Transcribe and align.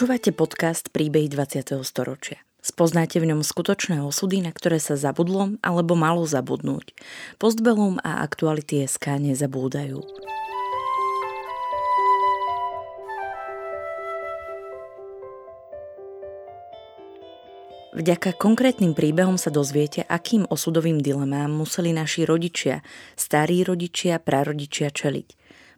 Počúvate 0.00 0.32
podcast 0.32 0.88
Príbehy 0.96 1.28
20. 1.28 1.76
storočia. 1.84 2.40
Spoznáte 2.64 3.20
v 3.20 3.36
ňom 3.36 3.44
skutočné 3.44 4.00
osudy, 4.00 4.40
na 4.40 4.48
ktoré 4.48 4.80
sa 4.80 4.96
zabudlo 4.96 5.60
alebo 5.60 5.92
malo 5.92 6.24
zabudnúť. 6.24 6.96
Postbelum 7.36 8.00
a 8.00 8.24
aktuality 8.24 8.80
SK 8.88 9.20
nezabúdajú. 9.20 10.00
Vďaka 17.92 18.40
konkrétnym 18.40 18.96
príbehom 18.96 19.36
sa 19.36 19.52
dozviete, 19.52 20.08
akým 20.08 20.48
osudovým 20.48 21.04
dilemám 21.04 21.52
museli 21.52 21.92
naši 21.92 22.24
rodičia, 22.24 22.80
starí 23.20 23.60
rodičia, 23.68 24.16
prarodičia 24.16 24.88
čeliť. 24.88 25.39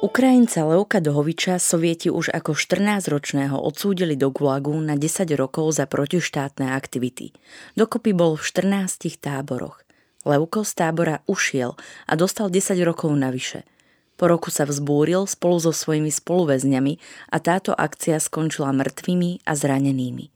Ukrajinca 0.00 0.64
Leuka 0.64 0.96
Dohoviča 0.96 1.60
sovieti 1.60 2.08
už 2.08 2.32
ako 2.32 2.56
14-ročného 2.56 3.52
odsúdili 3.52 4.16
do 4.16 4.32
Gulagu 4.32 4.72
na 4.80 4.96
10 4.96 5.28
rokov 5.36 5.76
za 5.76 5.84
protištátne 5.84 6.72
aktivity. 6.72 7.36
Dokopy 7.76 8.16
bol 8.16 8.40
v 8.40 8.40
14 8.40 8.96
táboroch. 9.20 9.84
Leuko 10.24 10.64
z 10.64 10.72
tábora 10.72 11.20
ušiel 11.28 11.76
a 12.08 12.16
dostal 12.16 12.48
10 12.48 12.80
rokov 12.80 13.12
navyše. 13.12 13.68
Po 14.16 14.24
roku 14.24 14.48
sa 14.48 14.64
vzbúril 14.64 15.28
spolu 15.28 15.60
so 15.60 15.68
svojimi 15.68 16.08
spoluväzňami 16.08 16.96
a 17.28 17.36
táto 17.36 17.76
akcia 17.76 18.16
skončila 18.24 18.72
mŕtvými 18.72 19.44
a 19.44 19.52
zranenými. 19.52 20.32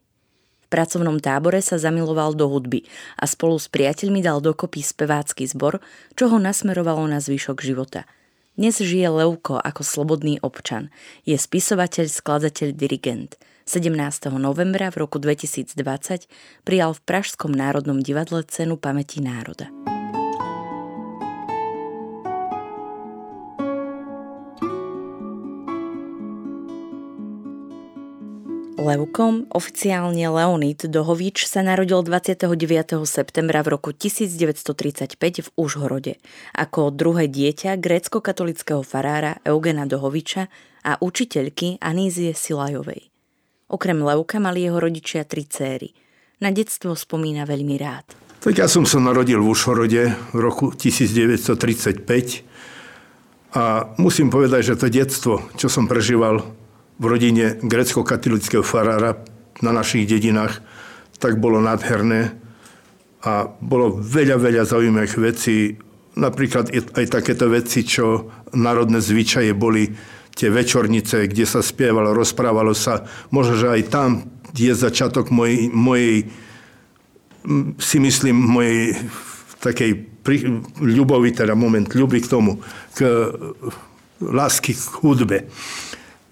V 0.61 0.67
pracovnom 0.69 1.17
tábore 1.17 1.65
sa 1.65 1.81
zamiloval 1.81 2.37
do 2.37 2.45
hudby 2.53 2.85
a 3.17 3.25
spolu 3.25 3.57
s 3.57 3.65
priateľmi 3.73 4.21
dal 4.21 4.45
dokopy 4.45 4.85
spevácky 4.85 5.49
zbor, 5.49 5.81
čo 6.13 6.29
ho 6.29 6.37
nasmerovalo 6.37 7.09
na 7.09 7.17
zvyšok 7.17 7.65
života– 7.65 8.05
dnes 8.55 8.79
žije 8.79 9.11
Leuko 9.11 9.59
ako 9.59 9.83
slobodný 9.83 10.39
občan. 10.39 10.87
Je 11.27 11.35
spisovateľ, 11.35 12.07
skladateľ, 12.07 12.71
dirigent. 12.71 13.35
17. 13.67 13.91
novembra 14.39 14.87
v 14.93 15.03
roku 15.03 15.19
2020 15.19 15.75
prijal 16.63 16.95
v 16.95 17.03
Pražskom 17.03 17.51
národnom 17.51 17.99
divadle 17.99 18.47
cenu 18.47 18.79
pamäti 18.79 19.19
národa. 19.19 19.67
Leukom, 28.85 29.49
oficiálne 29.49 30.29
Leonid 30.29 30.85
Dohovič, 30.85 31.49
sa 31.49 31.65
narodil 31.65 32.05
29. 32.05 32.53
septembra 33.09 33.65
v 33.65 33.73
roku 33.73 33.89
1935 33.89 35.17
v 35.17 35.49
Užhorode 35.57 36.21
ako 36.53 36.93
druhé 36.93 37.25
dieťa 37.25 37.81
grécko-katolického 37.81 38.85
farára 38.85 39.41
Eugena 39.41 39.89
Dohoviča 39.89 40.53
a 40.85 41.01
učiteľky 41.01 41.81
Anízie 41.81 42.37
Silajovej. 42.37 43.09
Okrem 43.73 44.05
Leuka 44.05 44.37
mali 44.37 44.69
jeho 44.69 44.77
rodičia 44.77 45.25
tri 45.25 45.49
céry. 45.49 45.89
Na 46.37 46.53
detstvo 46.53 46.93
spomína 46.93 47.49
veľmi 47.49 47.81
rád. 47.81 48.05
Tak 48.45 48.53
ja 48.53 48.69
som 48.69 48.85
sa 48.85 49.01
narodil 49.01 49.41
v 49.41 49.49
Užhorode 49.49 50.13
v 50.13 50.37
roku 50.37 50.69
1935 50.69 52.05
a 53.57 53.89
musím 53.97 54.29
povedať, 54.29 54.61
že 54.61 54.77
to 54.77 54.93
detstvo, 54.93 55.41
čo 55.57 55.73
som 55.73 55.89
prežíval 55.89 56.64
v 56.95 57.03
rodine 57.05 57.59
grecko-katolického 57.59 58.63
farára 58.63 59.19
na 59.59 59.71
našich 59.71 60.07
dedinách, 60.07 60.63
tak 61.19 61.39
bolo 61.39 61.63
nádherné 61.63 62.35
a 63.25 63.49
bolo 63.59 63.97
veľa, 63.97 64.37
veľa 64.37 64.63
zaujímavých 64.67 65.15
vecí. 65.17 65.75
Napríklad 66.15 66.71
aj 66.71 67.05
takéto 67.11 67.51
veci, 67.51 67.83
čo 67.83 68.29
národné 68.55 69.03
zvyčaje 69.03 69.51
boli 69.51 69.91
tie 70.35 70.51
večornice, 70.51 71.31
kde 71.31 71.47
sa 71.47 71.63
spievalo, 71.63 72.11
rozprávalo 72.11 72.75
sa. 72.75 73.07
Možno, 73.31 73.55
že 73.55 73.71
aj 73.71 73.81
tam 73.87 74.09
je 74.55 74.71
začiatok 74.71 75.31
mojej, 75.31 75.71
mojej 75.71 76.27
si 77.79 77.97
myslím, 77.99 78.35
mojej 78.35 78.95
takej 79.63 79.91
pri, 80.25 80.37
ľubovi, 80.81 81.31
teda 81.31 81.53
moment 81.53 81.87
ľuby 81.87 82.19
k 82.23 82.31
tomu, 82.31 82.59
k 82.97 83.05
lásky 84.21 84.73
k 84.73 84.83
hudbe. 85.01 85.37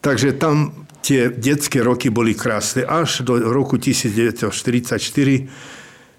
Takže 0.04 0.36
tam 0.36 0.84
tie 1.00 1.32
detské 1.32 1.80
roky 1.80 2.12
boli 2.12 2.36
krásne. 2.36 2.84
Až 2.84 3.24
do 3.24 3.40
roku 3.40 3.80
1944, 3.80 5.00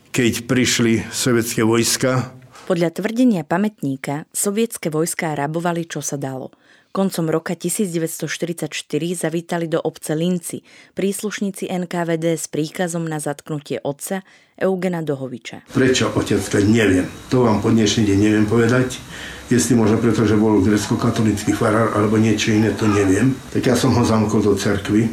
keď 0.09 0.33
prišli 0.49 1.05
sovietské 1.13 1.61
vojska. 1.69 2.33
Podľa 2.65 2.97
tvrdenia 2.97 3.45
pamätníka, 3.45 4.25
sovietské 4.33 4.89
vojská 4.89 5.37
rabovali, 5.37 5.85
čo 5.85 6.01
sa 6.01 6.17
dalo– 6.17 6.49
Koncom 6.95 7.27
roka 7.27 7.59
1944 7.59 8.71
zavítali 9.19 9.67
do 9.67 9.83
obce 9.83 10.15
Linci 10.15 10.63
príslušníci 10.95 11.67
NKVD 11.67 12.39
s 12.39 12.47
príkazom 12.47 13.03
na 13.03 13.19
zatknutie 13.19 13.83
otca 13.83 14.23
Eugena 14.55 15.03
Dohoviča. 15.03 15.67
Prečo 15.75 16.15
otec, 16.15 16.39
neviem. 16.63 17.11
To 17.27 17.43
vám 17.43 17.59
po 17.59 17.75
dnešný 17.75 18.07
deň 18.07 18.19
neviem 18.23 18.47
povedať. 18.47 19.03
Jestli 19.51 19.75
možno 19.75 19.99
preto, 19.99 20.23
že 20.23 20.39
bol 20.39 20.63
grecko-katolický 20.63 21.53
farár 21.53 21.91
alebo 21.99 22.17
niečo 22.17 22.55
iné, 22.55 22.71
to 22.71 22.87
neviem. 22.87 23.35
Tak 23.51 23.67
ja 23.67 23.75
som 23.75 23.93
ho 23.99 24.07
zamkol 24.07 24.41
do 24.41 24.55
cerkvy. 24.55 25.11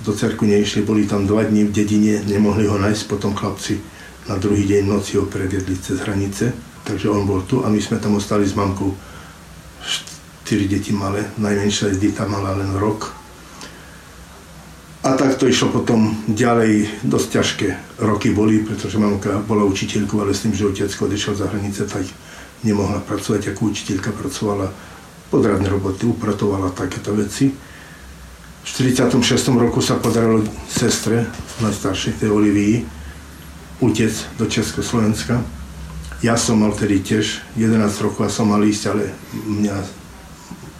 Do 0.00 0.16
cerkvy 0.16 0.56
neišli, 0.56 0.80
boli 0.80 1.04
tam 1.04 1.28
dva 1.28 1.44
dní 1.44 1.68
v 1.68 1.74
dedine, 1.76 2.24
nemohli 2.24 2.64
ho 2.64 2.80
nájsť, 2.80 3.04
potom 3.04 3.36
chlapci 3.36 3.78
na 4.32 4.40
druhý 4.40 4.64
deň 4.64 4.82
noci 4.88 5.20
ho 5.20 5.28
predjedli 5.28 5.76
cez 5.76 6.00
hranice. 6.00 6.56
Takže 6.88 7.12
on 7.12 7.28
bol 7.28 7.44
tu 7.44 7.60
a 7.64 7.68
my 7.68 7.80
sme 7.80 8.00
tam 8.00 8.16
ostali 8.16 8.48
s 8.48 8.56
mamkou 8.56 8.92
4 10.44 10.72
deti 10.72 10.92
malé, 10.92 11.24
najmenšia 11.36 11.96
dita 11.96 12.24
mala 12.24 12.56
len 12.56 12.76
rok. 12.76 13.23
A 15.04 15.20
tak 15.20 15.36
to 15.36 15.44
išlo 15.44 15.68
potom 15.68 16.16
ďalej, 16.32 17.04
dosť 17.04 17.28
ťažké 17.28 17.68
roky 18.00 18.32
boli, 18.32 18.64
pretože 18.64 18.96
mamka 18.96 19.36
bola 19.44 19.60
učiteľkou, 19.68 20.24
ale 20.24 20.32
s 20.32 20.48
tým, 20.48 20.56
že 20.56 20.64
otec 20.64 20.88
odišiel 20.88 21.36
za 21.36 21.44
hranice, 21.52 21.84
tak 21.84 22.08
nemohla 22.64 23.04
pracovať, 23.04 23.52
ako 23.52 23.68
učiteľka 23.68 24.16
pracovala 24.16 24.72
podradné 25.28 25.68
roboty, 25.68 26.08
upratovala 26.08 26.72
takéto 26.72 27.12
veci. 27.12 27.52
V 27.52 28.64
46. 28.64 29.20
roku 29.60 29.84
sa 29.84 30.00
podarilo 30.00 30.40
sestre, 30.72 31.28
najstaršej 31.60 32.24
tej 32.24 32.32
Olivii, 32.32 32.80
utec 33.84 34.16
do 34.40 34.48
Československa. 34.48 35.36
Ja 36.24 36.40
som 36.40 36.64
mal 36.64 36.72
tedy 36.72 37.04
tiež 37.04 37.44
11 37.60 37.76
rokov 38.00 38.24
a 38.24 38.32
som 38.32 38.48
mal 38.48 38.64
ísť, 38.64 38.82
ale 38.88 39.12
mňa 39.36 39.76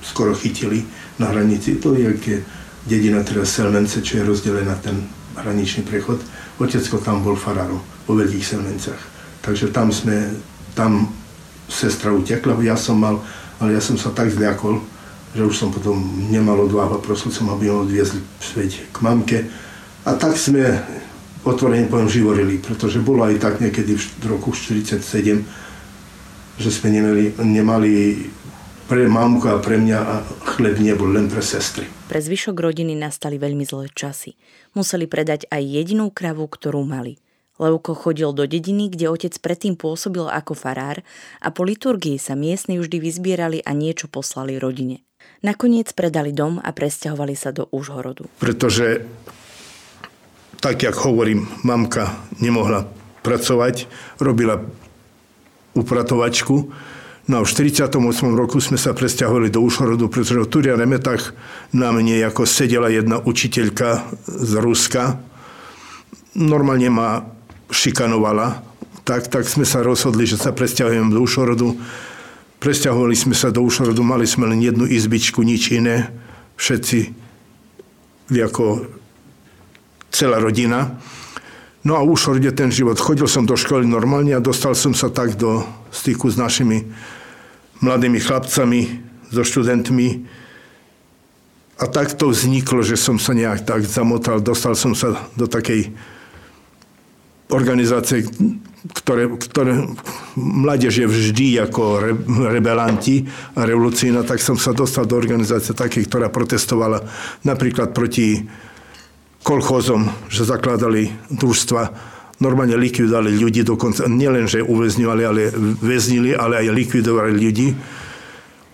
skoro 0.00 0.32
chytili 0.32 0.88
na 1.20 1.28
hranici. 1.28 1.76
To 1.76 1.92
je 1.92 2.08
aké 2.08 2.63
dedina 2.84 3.24
teraz 3.24 3.56
Selmence, 3.56 4.00
čo 4.04 4.20
je 4.20 4.28
rozdelená 4.28 4.76
ten 4.80 5.04
hraničný 5.36 5.84
prechod. 5.84 6.20
Otecko 6.60 7.00
tam 7.00 7.24
bol 7.24 7.34
farárom 7.34 7.80
vo 8.06 8.12
Veľkých 8.14 8.44
Selmencach. 8.44 9.00
Takže 9.42 9.72
tam 9.72 9.90
sme, 9.90 10.32
tam 10.76 11.12
sestra 11.68 12.12
utekla, 12.12 12.60
ja 12.60 12.76
som 12.76 13.00
mal, 13.00 13.20
ale 13.58 13.76
ja 13.76 13.80
som 13.80 13.96
sa 13.96 14.12
tak 14.12 14.28
zľakol, 14.30 14.80
že 15.34 15.42
už 15.42 15.56
som 15.56 15.68
potom 15.74 15.98
nemal 16.30 16.60
odvahu 16.62 17.00
a 17.00 17.02
prosil 17.02 17.34
som, 17.34 17.50
aby 17.50 17.66
ho 17.72 17.82
odviezli 17.82 18.22
späť 18.38 18.86
k 18.92 18.96
mamke. 19.02 19.38
A 20.04 20.14
tak 20.14 20.38
sme 20.38 20.78
otvorene 21.42 21.90
poviem 21.90 22.08
živorili, 22.08 22.60
pretože 22.60 23.02
bolo 23.02 23.24
aj 23.26 23.40
tak 23.40 23.54
niekedy 23.60 23.96
v 23.96 24.24
roku 24.28 24.54
1947, 24.54 25.44
že 26.54 26.70
sme 26.70 26.88
nemali, 26.94 27.24
nemali 27.42 27.92
pre 28.84 29.08
mamku 29.08 29.48
a 29.48 29.56
pre 29.60 29.80
mňa 29.80 29.98
a 29.98 30.14
chleb 30.54 30.76
nebol 30.80 31.08
len 31.08 31.32
pre 31.32 31.40
sestry. 31.40 31.88
Pre 32.08 32.20
zvyšok 32.20 32.56
rodiny 32.56 32.92
nastali 32.92 33.40
veľmi 33.40 33.64
zlé 33.64 33.88
časy. 33.92 34.36
Museli 34.76 35.08
predať 35.08 35.48
aj 35.48 35.62
jedinú 35.64 36.12
kravu, 36.12 36.44
ktorú 36.44 36.84
mali. 36.84 37.16
Levko 37.54 37.94
chodil 37.94 38.34
do 38.34 38.50
dediny, 38.50 38.90
kde 38.90 39.06
otec 39.06 39.34
predtým 39.38 39.78
pôsobil 39.78 40.26
ako 40.26 40.58
farár 40.58 41.06
a 41.38 41.54
po 41.54 41.62
liturgii 41.62 42.18
sa 42.18 42.34
miestni 42.34 42.82
vždy 42.82 42.98
vyzbierali 42.98 43.62
a 43.62 43.70
niečo 43.70 44.10
poslali 44.10 44.58
rodine. 44.58 45.06
Nakoniec 45.46 45.94
predali 45.94 46.34
dom 46.34 46.58
a 46.58 46.74
presťahovali 46.74 47.34
sa 47.38 47.54
do 47.54 47.70
Užhorodu. 47.70 48.26
Pretože, 48.42 49.06
tak 50.58 50.82
jak 50.82 50.98
hovorím, 50.98 51.46
mamka 51.62 52.10
nemohla 52.42 52.90
pracovať, 53.22 53.86
robila 54.18 54.58
upratovačku, 55.78 56.74
No 57.24 57.40
a 57.40 57.44
v 57.44 57.48
48. 57.48 57.88
roku 58.36 58.60
sme 58.60 58.76
sa 58.76 58.92
presťahovali 58.92 59.48
do 59.48 59.64
Ušhorodu, 59.64 60.12
pretože 60.12 60.44
v 60.44 60.50
Turia 60.50 60.76
na 60.76 61.88
mne 61.88 62.20
ako 62.28 62.44
sedela 62.44 62.92
jedna 62.92 63.16
učiteľka 63.16 64.12
z 64.28 64.52
Ruska. 64.60 65.16
Normálne 66.36 66.92
ma 66.92 67.24
šikanovala, 67.72 68.60
tak, 69.08 69.32
tak 69.32 69.48
sme 69.48 69.64
sa 69.64 69.80
rozhodli, 69.80 70.28
že 70.28 70.36
sa 70.36 70.52
presťahujeme 70.52 71.16
do 71.16 71.24
Ušorodu. 71.24 71.72
Presťahovali 72.60 73.16
sme 73.16 73.32
sa 73.32 73.48
do 73.48 73.64
Ušorodu, 73.64 74.04
mali 74.04 74.28
sme 74.28 74.52
len 74.52 74.60
jednu 74.60 74.84
izbičku, 74.84 75.40
nič 75.40 75.72
iné. 75.72 76.12
Všetci 76.60 77.24
ako 78.36 78.84
celá 80.12 80.40
rodina. 80.40 81.00
No 81.84 82.00
a 82.00 82.04
v 82.04 82.16
Ušorode 82.16 82.48
ten 82.56 82.72
život. 82.72 82.96
Chodil 82.96 83.28
som 83.28 83.44
do 83.44 83.60
školy 83.60 83.84
normálne 83.84 84.32
a 84.32 84.40
dostal 84.40 84.72
som 84.72 84.96
sa 84.96 85.12
tak 85.12 85.36
do 85.36 85.60
styku 85.92 86.32
s 86.32 86.40
našimi 86.40 86.88
mladými 87.84 88.16
chlapcami, 88.24 89.04
so 89.34 89.42
študentmi. 89.42 90.24
A 91.82 91.84
tak 91.90 92.14
to 92.14 92.30
vzniklo, 92.30 92.86
že 92.86 92.94
som 92.94 93.18
sa 93.18 93.34
nejak 93.34 93.66
tak 93.66 93.82
zamotal. 93.82 94.38
Dostal 94.38 94.78
som 94.78 94.94
sa 94.94 95.26
do 95.34 95.50
takej 95.50 95.90
organizácie, 97.50 98.24
ktoré, 98.94 99.26
ktoré 99.28 99.84
mládež 100.38 101.02
je 101.02 101.06
vždy 101.10 101.48
ako 101.66 101.82
re, 101.98 102.12
rebelanti 102.48 103.26
a 103.58 103.66
revolucína, 103.66 104.22
tak 104.22 104.38
som 104.38 104.54
sa 104.54 104.70
dostal 104.70 105.04
do 105.04 105.18
organizácie 105.18 105.74
takej, 105.74 106.06
ktorá 106.06 106.30
protestovala 106.30 107.02
napríklad 107.42 107.90
proti 107.90 108.46
kolchozom, 109.44 110.08
že 110.32 110.48
zakladali 110.48 111.12
družstva 111.28 111.92
normálne 112.42 112.74
likvidovali 112.74 113.36
ľudí 113.36 113.62
dokonca, 113.62 114.08
nielen, 114.10 114.50
že 114.50 114.64
uväzňovali, 114.64 115.22
ale 115.22 115.52
väznili, 115.78 116.34
ale 116.34 116.64
aj 116.64 116.74
likvidovali 116.74 117.36
ľudí 117.36 117.76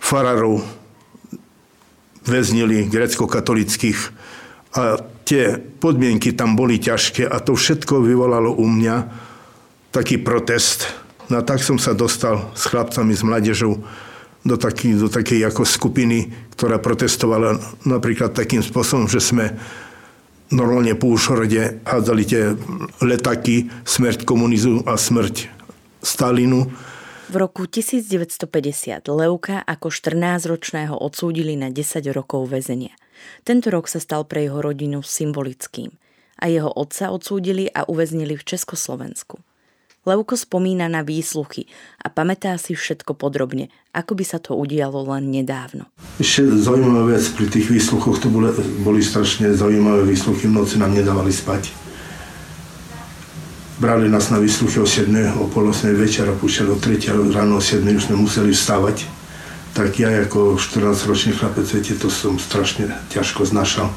farárov 0.01 0.63
väznili 2.25 2.89
grecko-katolických 2.89 3.99
a 4.79 5.03
tie 5.27 5.59
podmienky 5.59 6.33
tam 6.33 6.55
boli 6.55 6.79
ťažké 6.79 7.27
a 7.27 7.43
to 7.43 7.59
všetko 7.59 8.01
vyvolalo 8.07 8.55
u 8.55 8.65
mňa 8.65 8.97
taký 9.91 10.23
protest. 10.23 10.87
No 11.27 11.39
a 11.39 11.47
tak 11.47 11.63
som 11.63 11.79
sa 11.79 11.95
dostal 11.95 12.51
s 12.55 12.71
chlapcami, 12.71 13.15
s 13.15 13.23
mládežou 13.27 13.83
do, 14.47 14.57
taký, 14.57 14.95
do 14.95 15.11
takej 15.11 15.47
ako 15.47 15.67
skupiny, 15.67 16.31
ktorá 16.55 16.79
protestovala 16.79 17.59
napríklad 17.85 18.33
takým 18.33 18.63
spôsobom, 18.63 19.11
že 19.11 19.21
sme 19.21 19.59
normálne 20.51 20.95
po 20.99 21.15
Ušorode 21.15 21.83
hádzali 21.87 22.23
tie 22.27 22.55
letaky, 23.01 23.71
smrť 23.87 24.27
komunizmu 24.27 24.87
a 24.87 24.99
smrť 24.99 25.49
Stalinu 26.03 26.71
v 27.31 27.39
roku 27.39 27.63
1950 27.63 29.07
Leuka 29.07 29.63
ako 29.63 29.95
14-ročného 29.95 30.99
odsúdili 30.99 31.55
na 31.55 31.71
10 31.71 32.03
rokov 32.11 32.51
väzenia. 32.51 32.91
Tento 33.47 33.71
rok 33.71 33.87
sa 33.87 34.03
stal 34.03 34.27
pre 34.27 34.51
jeho 34.51 34.59
rodinu 34.59 34.99
symbolickým 35.07 35.95
a 36.43 36.51
jeho 36.51 36.67
otca 36.75 37.15
odsúdili 37.15 37.71
a 37.71 37.87
uväznili 37.87 38.35
v 38.35 38.43
Československu. 38.43 39.39
Leuko 40.09 40.33
spomína 40.33 40.89
na 40.89 41.05
výsluchy 41.05 41.69
a 42.01 42.09
pamätá 42.09 42.57
si 42.57 42.73
všetko 42.73 43.21
podrobne, 43.21 43.69
ako 43.93 44.17
by 44.17 44.25
sa 44.25 44.41
to 44.41 44.57
udialo 44.57 45.05
len 45.13 45.29
nedávno. 45.29 45.93
Ešte 46.17 46.49
zaujímavá 46.57 47.13
vec, 47.13 47.25
pri 47.37 47.47
tých 47.53 47.69
výsluchoch 47.69 48.17
to 48.17 48.33
boli, 48.33 48.49
boli 48.81 49.05
strašne 49.05 49.53
zaujímavé 49.53 50.09
výsluchy, 50.09 50.49
v 50.49 50.57
noci 50.57 50.81
nám 50.81 50.97
nedávali 50.97 51.29
spať 51.29 51.91
brali 53.81 54.13
nás 54.13 54.29
na 54.29 54.37
výsluchy 54.37 54.77
o 54.77 54.87
7, 54.87 55.09
o 55.41 55.49
pol 55.49 55.73
8 55.73 55.97
večera, 55.97 56.37
púšťali 56.37 56.69
o 56.69 56.77
3 56.77 57.33
ráno 57.33 57.57
o 57.57 57.63
7 57.65 57.81
už 57.89 58.13
sme 58.13 58.21
museli 58.21 58.53
vstávať. 58.53 59.09
Tak 59.73 59.97
ja 59.97 60.13
ako 60.21 60.61
14-ročný 60.61 61.33
chlapec, 61.33 61.65
viete, 61.65 61.97
to 61.97 62.13
som 62.13 62.37
strašne 62.37 62.93
ťažko 63.09 63.49
znašal. 63.49 63.89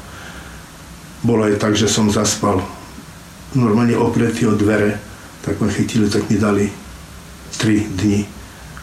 Bolo 1.20 1.44
aj 1.44 1.60
tak, 1.60 1.76
že 1.76 1.92
som 1.92 2.08
zaspal 2.08 2.64
normálne 3.52 3.92
opretý 4.00 4.48
o 4.48 4.56
dvere, 4.56 4.96
tak 5.44 5.60
ma 5.60 5.68
chytili, 5.68 6.10
tak 6.10 6.30
mi 6.30 6.36
dali 6.38 6.72
3 7.58 7.86
dni 7.90 8.26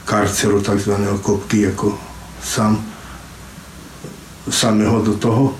karceru, 0.05 0.61
tzv. 0.61 0.93
kopky, 1.21 1.67
ako 1.67 1.97
sám, 2.43 2.85
samého 4.49 5.01
do 5.01 5.13
toho. 5.17 5.55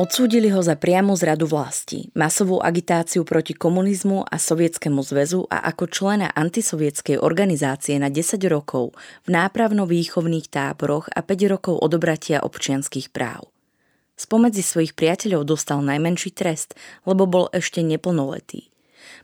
Odsúdili 0.00 0.48
ho 0.48 0.64
za 0.64 0.80
priamu 0.80 1.12
zradu 1.12 1.44
vlasti, 1.44 2.08
masovú 2.16 2.56
agitáciu 2.56 3.20
proti 3.20 3.52
komunizmu 3.52 4.24
a 4.24 4.40
Sovietskému 4.40 5.04
zväzu 5.04 5.44
a 5.52 5.60
ako 5.68 5.92
člena 5.92 6.32
antisovietskej 6.32 7.20
organizácie 7.20 8.00
na 8.00 8.08
10 8.08 8.40
rokov 8.48 8.96
v 9.28 9.36
nápravno-výchovných 9.36 10.48
táboroch 10.48 11.12
a 11.12 11.20
5 11.20 11.52
rokov 11.52 11.76
odobratia 11.84 12.40
občianských 12.40 13.12
práv. 13.12 13.52
Spomedzi 14.16 14.64
svojich 14.64 14.96
priateľov 14.96 15.44
dostal 15.44 15.84
najmenší 15.84 16.32
trest, 16.32 16.72
lebo 17.04 17.28
bol 17.28 17.52
ešte 17.52 17.84
neplnoletý. 17.84 18.72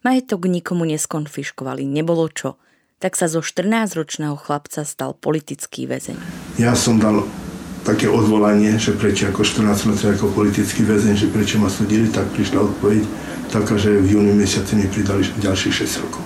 Majetok 0.05 0.44
nikomu 0.44 0.84
neskonfiškovali, 0.93 1.88
nebolo 1.88 2.28
čo, 2.28 2.61
tak 3.00 3.17
sa 3.17 3.32
zo 3.32 3.40
14-ročného 3.40 4.37
chlapca 4.37 4.84
stal 4.84 5.17
politický 5.17 5.88
väzeň. 5.88 6.20
Ja 6.61 6.76
som 6.76 7.00
dal 7.00 7.25
také 7.87 8.11
odvolanie, 8.11 8.75
že 8.83 8.99
prečo 8.99 9.31
ako 9.31 9.47
14 9.47 9.94
letý 9.94 10.11
ako 10.11 10.35
politický 10.35 10.83
väzeň, 10.83 11.15
že 11.15 11.31
prečo 11.31 11.62
ma 11.62 11.71
súdili, 11.71 12.11
tak 12.11 12.27
prišla 12.35 12.67
odpoveď 12.67 13.06
taká, 13.55 13.79
že 13.79 13.94
v 14.03 14.19
júni 14.19 14.35
mesiaci 14.35 14.75
mi 14.75 14.91
pridali 14.91 15.23
ďalších 15.38 15.87
6 15.87 16.03
rokov. 16.03 16.23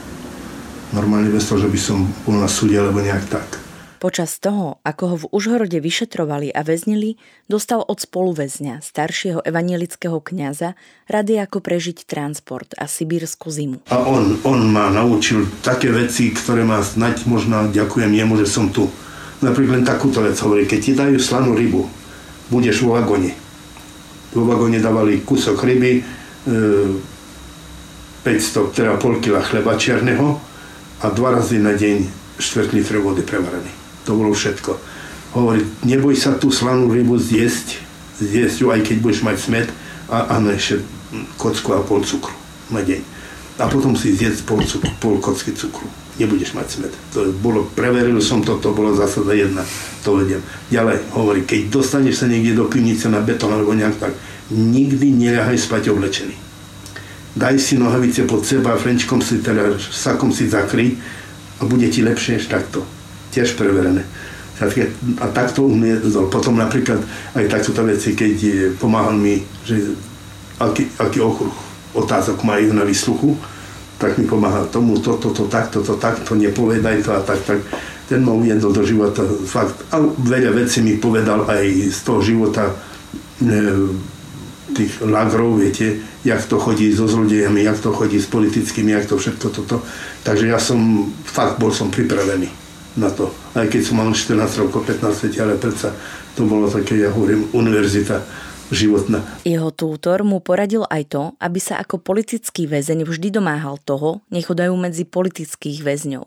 Normálne 0.96 1.28
bez 1.28 1.44
toho, 1.44 1.60
že 1.60 1.68
by 1.68 1.78
som 1.78 2.08
bol 2.24 2.40
na 2.40 2.48
súde 2.48 2.80
alebo 2.80 3.04
nejak 3.04 3.28
tak. 3.28 3.60
Počas 4.00 4.40
toho, 4.40 4.80
ako 4.80 5.04
ho 5.12 5.16
v 5.20 5.28
Užhorode 5.36 5.76
vyšetrovali 5.76 6.48
a 6.56 6.64
väznili, 6.64 7.20
dostal 7.52 7.84
od 7.84 8.00
spoluväzňa, 8.00 8.80
staršieho 8.80 9.44
evanielického 9.44 10.16
kňaza, 10.16 10.72
rady 11.04 11.36
ako 11.44 11.60
prežiť 11.60 12.08
transport 12.08 12.72
a 12.80 12.88
sibírskú 12.88 13.52
zimu. 13.52 13.84
A 13.92 14.00
on, 14.00 14.40
on 14.48 14.64
ma 14.72 14.88
naučil 14.88 15.44
také 15.60 15.92
veci, 15.92 16.32
ktoré 16.32 16.64
ma 16.64 16.80
znať 16.80 17.28
možno 17.28 17.68
ďakujem 17.68 18.08
jemu, 18.16 18.40
že 18.40 18.48
som 18.48 18.72
tu 18.72 18.88
Napríklad 19.40 19.88
takúto 19.88 20.20
vec 20.20 20.36
hovorí, 20.44 20.68
keď 20.68 20.80
ti 20.84 20.92
dajú 20.92 21.16
slanú 21.16 21.56
rybu, 21.56 21.88
budeš 22.52 22.84
vo 22.84 22.92
vagóne. 22.92 23.32
Vo 24.36 24.44
vagóne 24.44 24.76
dávali 24.84 25.24
kúsok 25.24 25.64
ryby, 25.64 26.04
500, 26.44 28.28
e, 28.28 28.72
teda 28.76 29.00
pol 29.00 29.16
kila 29.16 29.40
chleba 29.40 29.80
čierneho 29.80 30.36
a 31.00 31.06
dva 31.08 31.40
razy 31.40 31.56
na 31.56 31.72
deň 31.72 32.04
4 32.36 32.76
litrov 32.76 33.00
vody 33.00 33.24
prevarený. 33.24 33.72
To 34.04 34.12
bolo 34.12 34.36
všetko. 34.36 34.76
Hovorí, 35.40 35.64
neboj 35.88 36.12
sa 36.20 36.36
tú 36.36 36.52
slanú 36.52 36.92
rybu 36.92 37.16
zjesť, 37.16 37.80
zjesť 38.20 38.56
ju, 38.60 38.66
aj 38.68 38.80
keď 38.84 38.96
budeš 39.00 39.24
mať 39.24 39.36
smet 39.40 39.68
a 40.12 40.36
áno, 40.36 40.52
ešte 40.52 40.84
kocku 41.40 41.72
a 41.72 41.80
pol 41.80 42.04
cukru 42.04 42.36
na 42.68 42.84
deň. 42.84 43.00
A 43.56 43.72
potom 43.72 43.96
si 43.96 44.12
zjesť 44.12 44.44
pol, 44.44 44.60
cukru, 44.68 44.92
pol 45.00 45.16
kocky 45.16 45.56
cukru 45.56 45.88
nebudeš 46.20 46.52
mať 46.52 46.66
smet. 46.68 46.92
To 47.16 47.32
bolo, 47.40 47.66
preveril 47.72 48.20
som 48.20 48.44
to, 48.44 48.60
to 48.60 48.76
bolo 48.76 48.92
zásada 48.92 49.32
jedna, 49.32 49.64
to 50.04 50.20
vediem. 50.20 50.44
Ďalej 50.68 50.96
hovorí, 51.16 51.40
keď 51.48 51.72
dostaneš 51.72 52.22
sa 52.22 52.26
niekde 52.28 52.54
do 52.54 52.68
pivnice 52.68 53.08
na 53.08 53.24
betón 53.24 53.56
alebo 53.56 53.72
nejak 53.72 53.96
tak, 53.96 54.12
nikdy 54.52 55.16
neľahaj 55.16 55.56
spať 55.56 55.90
oblečený. 55.90 56.36
Daj 57.30 57.56
si 57.62 57.78
nohavice 57.78 58.26
pod 58.26 58.42
seba, 58.42 58.74
frenčkom 58.76 59.22
si, 59.22 59.38
teda 59.40 59.78
sakom 59.78 60.34
si 60.34 60.50
zakry 60.50 60.98
a 61.58 61.64
bude 61.64 61.86
ti 61.88 62.02
lepšie 62.02 62.36
než 62.36 62.50
takto. 62.50 62.82
Tiež 63.30 63.54
preverené. 63.54 64.02
A 65.22 65.26
takto 65.32 65.64
umiedol. 65.64 66.28
Potom 66.28 66.58
napríklad 66.58 67.00
aj 67.32 67.48
takto 67.48 67.72
veci, 67.86 68.12
keď 68.12 68.34
pomáhal 68.76 69.16
mi, 69.16 69.40
že 69.64 69.96
aký, 70.60 70.90
aký 71.00 71.22
okruh 71.22 71.54
otázok 71.94 72.42
majú 72.44 72.74
na 72.74 72.84
výsluchu, 72.84 73.38
tak 74.00 74.16
mi 74.16 74.24
pomáhal 74.24 74.64
tomu, 74.72 74.96
toto, 74.96 75.28
to, 75.28 75.44
takto, 75.44 75.84
to, 75.84 76.00
takto, 76.00 76.32
nepovedaj 76.32 77.04
to 77.04 77.10
a 77.12 77.20
tak, 77.20 77.40
tak. 77.44 77.60
Ten 78.08 78.26
ma 78.26 78.34
uviedol 78.34 78.74
do 78.74 78.82
života 78.82 79.22
fakt. 79.46 79.86
A 79.94 80.02
veľa 80.02 80.56
vecí 80.56 80.82
mi 80.82 80.98
povedal 80.98 81.46
aj 81.46 81.94
z 81.94 82.00
toho 82.02 82.18
života 82.24 82.66
e, 82.66 82.74
tých 84.74 84.98
lagrov, 85.04 85.60
viete, 85.60 86.00
jak 86.26 86.42
to 86.48 86.58
chodí 86.58 86.90
so 86.90 87.06
zlodejami, 87.06 87.62
jak 87.62 87.78
to 87.78 87.92
chodí 87.92 88.18
s 88.18 88.26
politickými, 88.26 88.90
jak 88.90 89.06
to 89.06 89.14
všetko 89.14 89.46
toto. 89.52 89.84
Takže 90.26 90.50
ja 90.50 90.58
som, 90.58 91.06
fakt 91.22 91.62
bol 91.62 91.70
som 91.70 91.92
pripravený 91.92 92.50
na 92.98 93.12
to. 93.14 93.30
Aj 93.54 93.68
keď 93.70 93.82
som 93.84 94.02
mal 94.02 94.10
14 94.10 94.62
rokov, 94.66 94.90
15 94.90 95.30
ale 95.38 95.54
predsa 95.60 95.94
to 96.34 96.48
bolo 96.48 96.66
také, 96.66 96.98
ja 96.98 97.14
hovorím, 97.14 97.52
univerzita 97.52 98.16
životná. 98.74 99.22
Jeho 99.42 99.70
tútor 99.74 100.22
mu 100.22 100.38
poradil 100.38 100.86
aj 100.88 101.02
to, 101.10 101.22
aby 101.42 101.58
sa 101.58 101.78
ako 101.82 101.98
politický 102.00 102.66
väzeň 102.70 103.06
vždy 103.06 103.34
domáhal 103.34 103.78
toho, 103.82 104.22
nechodajú 104.30 104.74
medzi 104.78 105.04
politických 105.06 105.82
väzňov. 105.82 106.26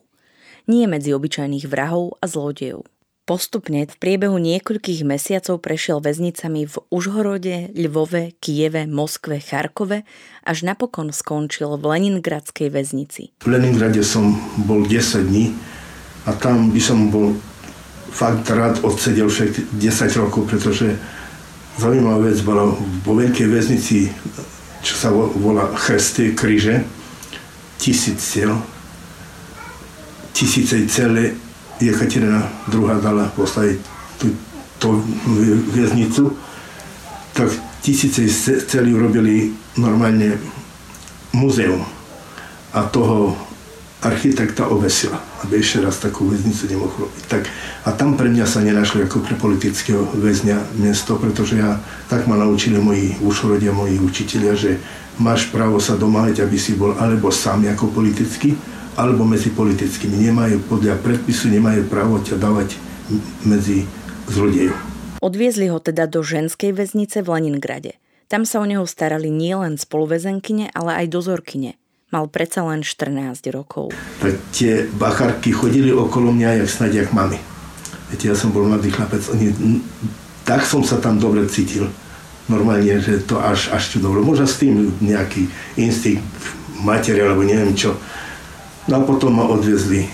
Nie 0.67 0.87
medzi 0.87 1.11
obyčajných 1.11 1.67
vrahov 1.67 2.15
a 2.23 2.25
zlodejov. 2.27 2.87
Postupne 3.23 3.87
v 3.87 3.95
priebehu 4.03 4.35
niekoľkých 4.35 5.07
mesiacov 5.07 5.63
prešiel 5.63 6.03
väznicami 6.03 6.67
v 6.67 6.75
Užhorode, 6.91 7.71
Lvove, 7.71 8.35
Kieve, 8.43 8.83
Moskve, 8.83 9.39
Charkove, 9.39 10.03
až 10.43 10.67
napokon 10.67 11.15
skončil 11.15 11.79
v 11.79 11.87
Leningradskej 11.87 12.67
väznici. 12.67 13.31
V 13.39 13.47
Leningrade 13.47 14.03
som 14.03 14.35
bol 14.67 14.83
10 14.83 15.23
dní 15.23 15.55
a 16.27 16.35
tam 16.35 16.75
by 16.75 16.81
som 16.83 17.07
bol 17.07 17.31
fakt 18.11 18.43
rád 18.51 18.83
odsedel 18.83 19.31
však 19.31 19.71
10 19.71 20.19
rokov, 20.19 20.43
pretože 20.51 20.99
zaujímavá 21.77 22.29
vec 22.29 22.41
bola 22.45 22.69
vo 23.03 23.13
veľkej 23.17 23.47
väznici, 23.49 24.11
čo 24.83 24.93
sa 24.93 25.09
volá 25.13 25.69
Chresty, 25.73 26.35
kríže, 26.35 26.83
tisíc 27.79 28.19
cel, 28.19 28.53
tisíce 30.33 30.75
celé 30.87 31.33
Jekaterina 31.81 32.47
II. 32.71 32.87
dala 33.01 33.27
postaviť 33.35 33.77
tú, 34.21 34.31
tú 34.79 34.89
väznicu, 35.73 36.31
tak 37.33 37.49
tisíce 37.81 38.23
celí 38.69 38.93
urobili 38.93 39.51
normálne 39.75 40.37
muzeum 41.33 41.81
a 42.73 42.85
toho 42.87 43.35
architekta 44.01 44.67
obesila, 44.69 45.17
aby 45.43 45.59
ešte 45.59 45.83
raz 45.83 45.99
takú 45.99 46.27
väznicu 46.31 46.63
nemohol 46.71 47.07
robiť. 47.07 47.23
Tak, 47.27 47.43
a 47.83 47.89
tam 47.93 48.15
pre 48.15 48.31
mňa 48.31 48.45
sa 48.47 48.63
nenašlo 48.63 49.03
ako 49.03 49.21
pre 49.23 49.35
politického 49.35 50.07
väzňa 50.15 50.79
miesto, 50.79 51.19
pretože 51.19 51.59
ja, 51.59 51.77
tak 52.07 52.25
ma 52.25 52.39
naučili 52.39 52.79
moji 52.79 53.19
ušorodia, 53.19 53.75
moji 53.75 53.99
učiteľia, 53.99 54.53
že 54.55 54.71
máš 55.19 55.51
právo 55.51 55.77
sa 55.77 55.99
domáhať, 55.99 56.41
aby 56.41 56.57
si 56.57 56.73
bol 56.73 56.95
alebo 56.97 57.29
sám 57.29 57.67
ako 57.67 57.91
politický, 57.91 58.55
alebo 58.97 59.25
medzi 59.25 59.49
politickými. 59.49 60.21
Nemajú 60.21 60.69
podľa 60.69 61.01
predpisu, 61.01 61.49
nemajú 61.49 61.89
právo 61.89 62.21
ťa 62.21 62.37
dávať 62.37 62.77
medzi 63.43 63.85
zlodejov. 64.29 64.77
Odviezli 65.23 65.71
ho 65.71 65.79
teda 65.79 66.05
do 66.05 66.19
ženskej 66.19 66.75
väznice 66.75 67.23
v 67.23 67.39
Leningrade. 67.39 67.95
Tam 68.27 68.43
sa 68.43 68.59
o 68.59 68.65
neho 68.65 68.83
starali 68.83 69.29
nielen 69.29 69.77
spoluväzenkyne, 69.77 70.73
ale 70.73 71.05
aj 71.05 71.13
dozorkyne. 71.13 71.77
Mal 72.13 72.29
predsa 72.29 72.61
len 72.69 72.85
14 72.85 73.41
rokov. 73.49 73.89
Tie 74.53 74.85
bacharky 74.93 75.49
chodili 75.49 75.89
okolo 75.89 76.29
mňa, 76.29 76.61
jak 76.61 76.69
snad 76.69 76.93
jak 76.93 77.09
mami. 77.09 77.41
Viete, 78.13 78.29
ja 78.29 78.37
som 78.37 78.53
bol 78.53 78.69
mladý 78.69 78.93
chlapec. 78.93 79.25
Oni, 79.33 79.49
tak 80.45 80.61
som 80.61 80.85
sa 80.85 81.01
tam 81.01 81.17
dobre 81.17 81.49
cítil. 81.49 81.89
Normálne, 82.45 83.01
že 83.01 83.25
to 83.25 83.41
až, 83.41 83.73
až 83.73 83.97
čudovo. 83.97 84.21
Možno 84.21 84.45
s 84.45 84.61
tým 84.61 84.93
nejaký 85.01 85.49
instinkt 85.73 86.21
materi, 86.85 87.25
alebo 87.25 87.41
neviem 87.41 87.73
čo 87.73 87.97
No 88.83 88.99
a 88.99 89.07
potom 89.07 89.39
ma 89.39 89.47
odviezli 89.47 90.11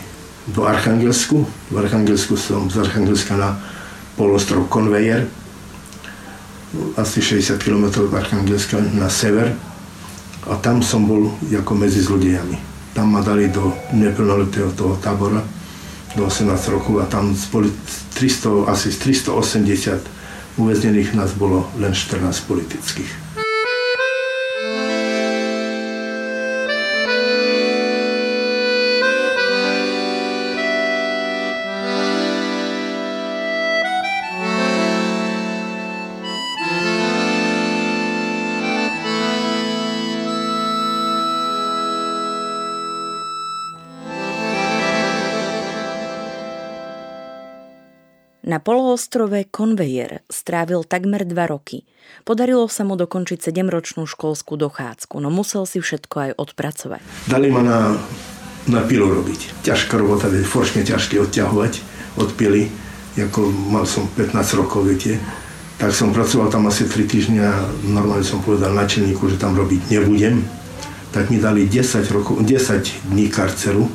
do 0.54 0.62
Archangelsku. 0.62 1.42
V 1.74 1.76
Archangelsku 1.78 2.38
som 2.38 2.70
z 2.70 2.86
Archangelska 2.86 3.34
na 3.34 3.58
polostrov 4.14 4.70
Konvejer, 4.70 5.26
asi 6.94 7.18
60 7.18 7.58
km 7.58 8.06
od 8.06 8.14
Archangelska 8.14 8.78
na 8.94 9.10
sever. 9.10 9.58
A 10.48 10.56
tam 10.64 10.80
som 10.80 11.04
bol 11.04 11.36
ako 11.52 11.74
medzi 11.76 12.00
zlodejami. 12.00 12.56
Tam 12.96 13.12
ma 13.12 13.20
dali 13.20 13.52
do 13.52 13.76
neplnoletého 13.92 14.72
toho 14.72 14.96
tábora 15.00 15.44
do 16.16 16.26
18 16.26 16.74
rokov 16.74 17.04
a 17.04 17.06
tam 17.06 17.36
z 17.36 17.52
300, 18.18 18.66
asi 18.72 18.90
z 18.90 18.98
380 19.28 20.58
uväznených 20.58 21.14
nás 21.14 21.36
bolo 21.38 21.70
len 21.78 21.94
14 21.94 22.50
politických. 22.50 23.29
Na 48.50 48.58
poloostrove 48.58 49.46
Conveyer 49.54 50.26
strávil 50.26 50.82
takmer 50.82 51.22
dva 51.22 51.46
roky. 51.46 51.86
Podarilo 52.26 52.66
sa 52.66 52.82
mu 52.82 52.98
dokončiť 52.98 53.46
7-ročnú 53.46 54.10
školskú 54.10 54.58
dochádzku, 54.58 55.22
no 55.22 55.30
musel 55.30 55.70
si 55.70 55.78
všetko 55.78 56.16
aj 56.18 56.32
odpracovať. 56.34 57.02
Dali 57.30 57.54
ma 57.54 57.62
na, 57.62 57.94
na 58.66 58.82
pilu 58.90 59.06
robiť. 59.06 59.62
Ťažká 59.62 60.02
robota, 60.02 60.34
foršne 60.34 60.82
ťažké 60.82 61.22
odťahovať 61.30 61.74
od 62.18 62.34
pily. 62.34 62.74
Ako 63.22 63.54
mal 63.70 63.86
som 63.86 64.10
15 64.18 64.34
rokov, 64.58 64.90
viete. 64.90 65.22
Tak 65.78 65.94
som 65.94 66.10
pracoval 66.10 66.50
tam 66.50 66.66
asi 66.66 66.90
3 66.90 67.06
týždňa 67.06 67.46
a 67.46 67.70
normálne 67.86 68.26
som 68.26 68.42
povedal 68.42 68.74
načelníku, 68.74 69.30
že 69.30 69.38
tam 69.38 69.54
robiť 69.54 69.94
nebudem. 69.94 70.42
Tak 71.14 71.30
mi 71.30 71.38
dali 71.38 71.70
10, 71.70 72.02
rokov, 72.10 72.42
10 72.42 73.14
dní 73.14 73.30
karceru 73.30 73.86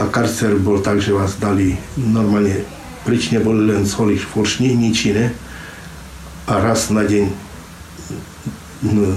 a 0.00 0.08
karcer 0.08 0.56
bol 0.56 0.80
tak, 0.80 1.04
že 1.04 1.12
vás 1.12 1.36
dali 1.36 1.76
normálne 2.00 2.79
Len 3.10 3.82
z 3.86 3.92
holých 3.98 4.24
foršní, 4.24 4.74
nič 4.76 5.10
iné. 5.10 5.34
A 6.46 6.60
raz 6.62 6.90
na 6.90 7.02
deň 7.02 7.30
no, 8.82 9.14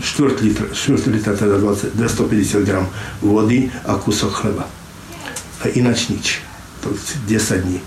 4 0.00 0.44
litra, 0.44 0.66
4 0.72 1.10
litra 1.10 1.32
teda 1.36 1.58
20, 1.58 1.94
250 1.96 2.64
gram 2.64 2.86
vody 3.22 3.70
a 3.86 3.94
kúsok 3.96 4.32
chleba. 4.32 4.64
A 5.62 5.68
inač 5.72 6.08
nič. 6.08 6.42
To 6.84 6.92
10 7.26 7.64
dní. 7.64 7.80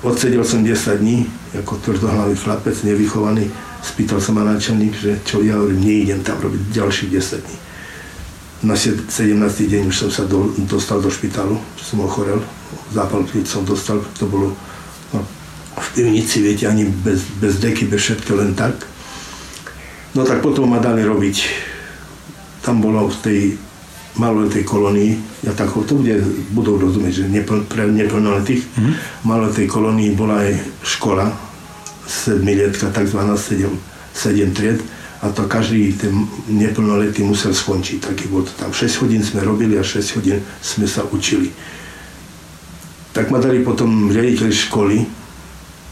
Odsedel 0.00 0.44
som 0.48 0.64
10 0.64 0.96
dní, 0.96 1.28
ako 1.52 1.76
tvrdohlavý 1.84 2.32
chlapec, 2.36 2.72
nevychovaný. 2.82 3.52
Spýtal 3.84 4.20
sa 4.20 4.32
ma 4.32 4.44
náčelník, 4.48 4.96
že 4.96 5.20
čo 5.28 5.44
ja 5.44 5.60
hovorím, 5.60 5.84
neidem 5.84 6.20
tam 6.24 6.40
robiť 6.40 6.72
ďalších 6.72 7.10
10 7.12 7.44
dní. 7.44 7.58
Na 8.60 8.76
17. 8.76 9.08
deň 9.72 9.82
už 9.88 9.96
som 9.96 10.10
sa 10.12 10.24
do, 10.24 10.52
dostal 10.68 11.00
do 11.00 11.08
špitalu, 11.08 11.56
som 11.80 12.00
ochorel, 12.00 12.40
zápal 12.92 13.24
keď 13.26 13.44
som 13.46 13.62
dostal, 13.64 14.02
to 14.18 14.26
bolo 14.26 14.52
no, 15.14 15.20
v 15.76 15.88
pivnici, 15.94 16.42
viete, 16.42 16.66
ani 16.66 16.86
bez, 16.86 17.24
bez 17.38 17.58
deky, 17.62 17.86
bez 17.86 18.00
všetko, 18.00 18.30
len 18.36 18.52
tak. 18.54 18.74
No 20.14 20.26
tak 20.26 20.42
potom 20.42 20.70
ma 20.70 20.82
dali 20.82 21.06
robiť, 21.06 21.36
tam 22.66 22.82
bolo 22.82 23.06
v 23.06 23.16
tej 23.22 23.40
maloletej 24.18 24.66
kolónii, 24.66 25.46
ja 25.46 25.54
tak 25.54 25.70
to 25.70 25.94
bude, 25.94 26.18
budú 26.50 26.76
rozumieť, 26.76 27.24
že 27.24 27.30
nepl, 27.30 27.62
pre 27.70 27.86
neplnoletých, 27.86 28.62
mm-hmm. 28.66 28.94
maloletej 29.22 29.66
kolónii 29.70 30.18
bola 30.18 30.42
aj 30.42 30.58
škola, 30.82 31.30
sedmilietka, 32.10 32.90
takzvaná 32.90 33.38
7, 33.38 33.70
7 34.12 34.50
tried, 34.50 34.82
a 35.20 35.28
to 35.28 35.44
každý 35.44 35.92
ten 35.92 36.16
neplnoletý 36.48 37.20
musel 37.20 37.52
skončiť. 37.52 38.08
Taký 38.08 38.32
bol 38.32 38.40
to 38.40 38.56
tam. 38.56 38.72
6 38.72 39.04
hodín 39.04 39.20
sme 39.20 39.44
robili 39.44 39.76
a 39.76 39.84
6 39.84 40.16
hodín 40.16 40.40
sme 40.64 40.88
sa 40.88 41.04
učili. 41.04 41.52
Tak 43.20 43.28
ma 43.28 43.36
dali 43.36 43.60
potom 43.60 44.08
riaditeľ 44.08 44.48
školy, 44.48 45.04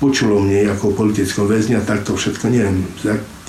počulo 0.00 0.40
mne 0.40 0.73
ako 0.73 0.97
politickom 0.97 1.44
väzni 1.44 1.76
a 1.76 1.85
takto 1.85 2.16
všetko, 2.16 2.49
neviem, 2.49 2.88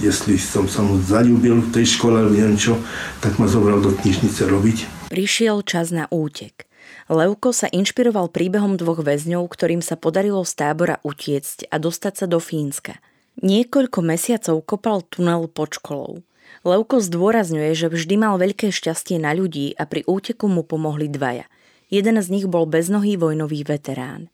jestli 0.03 0.35
som 0.35 0.67
sa 0.67 0.83
mu 0.83 0.99
zalúbil 0.99 1.63
v 1.63 1.71
tej 1.71 1.95
škole 1.95 2.19
alebo 2.19 2.35
neviem 2.35 2.59
čo, 2.59 2.75
tak 3.23 3.39
ma 3.39 3.47
zobral 3.47 3.79
do 3.79 3.95
knižnice 3.95 4.51
robiť. 4.51 5.07
Prišiel 5.07 5.63
čas 5.63 5.95
na 5.95 6.11
útek. 6.11 6.67
Levko 7.07 7.55
sa 7.55 7.71
inšpiroval 7.71 8.27
príbehom 8.35 8.75
dvoch 8.75 8.99
väzňov, 8.99 9.47
ktorým 9.47 9.79
sa 9.79 9.95
podarilo 9.95 10.43
z 10.43 10.59
tábora 10.59 10.99
utiecť 11.07 11.71
a 11.71 11.79
dostať 11.79 12.13
sa 12.19 12.25
do 12.27 12.43
Fínska– 12.43 12.99
Niekoľko 13.39 14.03
mesiacov 14.03 14.59
kopal 14.67 14.99
tunel 15.07 15.47
pod 15.47 15.79
školou. 15.79 16.19
Levko 16.67 16.99
zdôrazňuje, 16.99 17.71
že 17.71 17.87
vždy 17.87 18.19
mal 18.19 18.35
veľké 18.35 18.67
šťastie 18.67 19.15
na 19.15 19.31
ľudí 19.31 19.71
a 19.79 19.87
pri 19.87 20.03
úteku 20.03 20.51
mu 20.51 20.67
pomohli 20.67 21.07
dvaja. 21.07 21.47
Jeden 21.89 22.21
z 22.21 22.27
nich 22.29 22.45
bol 22.45 22.69
beznohý 22.69 23.17
vojnový 23.17 23.65
veterán. 23.65 24.29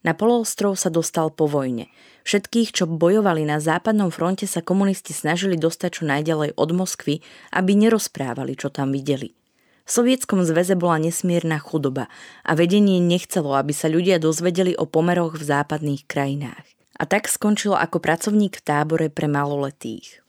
Na 0.00 0.16
poloostrov 0.16 0.80
sa 0.80 0.88
dostal 0.88 1.28
po 1.28 1.44
vojne. 1.44 1.92
Všetkých, 2.24 2.72
čo 2.72 2.84
bojovali 2.88 3.44
na 3.44 3.60
západnom 3.60 4.08
fronte, 4.08 4.48
sa 4.48 4.64
komunisti 4.64 5.12
snažili 5.12 5.60
dostať 5.60 5.90
čo 6.00 6.02
najďalej 6.08 6.56
od 6.56 6.70
Moskvy, 6.72 7.20
aby 7.52 7.72
nerozprávali, 7.76 8.56
čo 8.56 8.72
tam 8.72 8.92
videli. 8.92 9.36
V 9.84 9.90
Sovietskom 9.90 10.44
zväze 10.44 10.76
bola 10.76 11.00
nesmierna 11.00 11.60
chudoba 11.60 12.08
a 12.46 12.52
vedenie 12.56 13.02
nechcelo, 13.02 13.56
aby 13.56 13.74
sa 13.74 13.90
ľudia 13.90 14.22
dozvedeli 14.22 14.72
o 14.76 14.88
pomeroch 14.88 15.36
v 15.36 15.44
západných 15.44 16.06
krajinách 16.08 16.64
a 17.00 17.08
tak 17.08 17.32
skončil 17.32 17.72
ako 17.72 17.96
pracovník 17.96 18.60
v 18.60 18.62
tábore 18.62 19.08
pre 19.08 19.24
maloletých. 19.24 20.20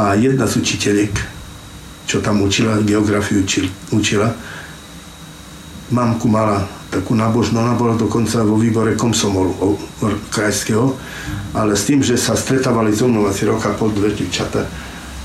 A 0.00 0.16
jedna 0.16 0.48
z 0.48 0.64
učiteľiek, 0.64 1.12
čo 2.08 2.24
tam 2.24 2.40
učila, 2.40 2.80
geografiu 2.80 3.44
učila, 3.92 4.32
mamku 5.94 6.26
mala 6.26 6.66
takú 6.90 7.14
nábožnú, 7.14 7.62
ona 7.62 7.78
bola 7.78 7.94
dokonca 7.94 8.42
vo 8.42 8.58
výbore 8.58 8.98
komsomolu 8.98 9.78
krajského, 10.34 10.94
ale 11.54 11.78
s 11.78 11.86
tým, 11.86 12.02
že 12.02 12.18
sa 12.18 12.34
stretávali 12.34 12.90
so 12.90 13.06
mnou 13.06 13.30
asi 13.30 13.46
roka 13.46 13.70
pol 13.78 13.94
dve 13.94 14.10
čata, 14.30 14.66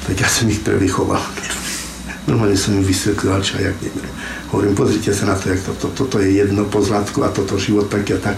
tak 0.06 0.16
ja 0.16 0.30
som 0.30 0.46
ich 0.46 0.62
prevychoval. 0.62 1.22
Normálne 2.30 2.54
som 2.54 2.78
im 2.78 2.86
vysvetlil, 2.86 3.42
čo 3.42 3.58
jak 3.58 3.78
neberiem. 3.82 4.14
Hovorím, 4.54 4.74
pozrite 4.78 5.14
sa 5.14 5.30
na 5.30 5.36
to, 5.38 5.50
jak 5.50 5.62
to, 5.66 5.74
to, 5.78 5.88
toto 5.94 6.22
je 6.22 6.38
jedno 6.38 6.66
pozlátko 6.70 7.26
a 7.26 7.34
toto 7.34 7.58
život 7.58 7.90
tak 7.90 8.06
a 8.14 8.18
tak 8.22 8.38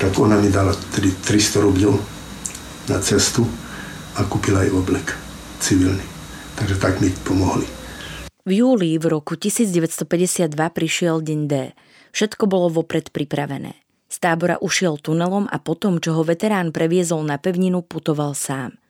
tak 0.00 0.16
ona 0.16 0.40
mi 0.40 0.48
dala 0.48 0.72
300 0.72 1.60
rubľov 1.60 2.00
na 2.88 2.96
cestu 3.04 3.44
a 4.16 4.24
kúpila 4.24 4.64
aj 4.64 4.72
oblek 4.72 5.12
civilný. 5.60 6.00
Takže 6.56 6.80
tak 6.80 7.04
mi 7.04 7.12
pomohli. 7.12 7.68
V 8.48 8.64
júli 8.64 8.96
v 8.96 9.04
roku 9.12 9.36
1952 9.36 10.56
prišiel 10.56 11.20
deň 11.20 11.40
D. 11.44 11.76
Všetko 12.16 12.48
bolo 12.48 12.72
vopred 12.72 13.12
pripravené. 13.12 13.76
Z 14.08 14.16
tábora 14.16 14.56
ušiel 14.64 14.96
tunelom 14.96 15.44
a 15.44 15.60
potom, 15.60 16.00
čo 16.00 16.16
ho 16.16 16.24
veterán 16.24 16.72
previezol 16.72 17.20
na 17.20 17.36
pevninu, 17.36 17.84
putoval 17.84 18.32
sám. 18.32 18.80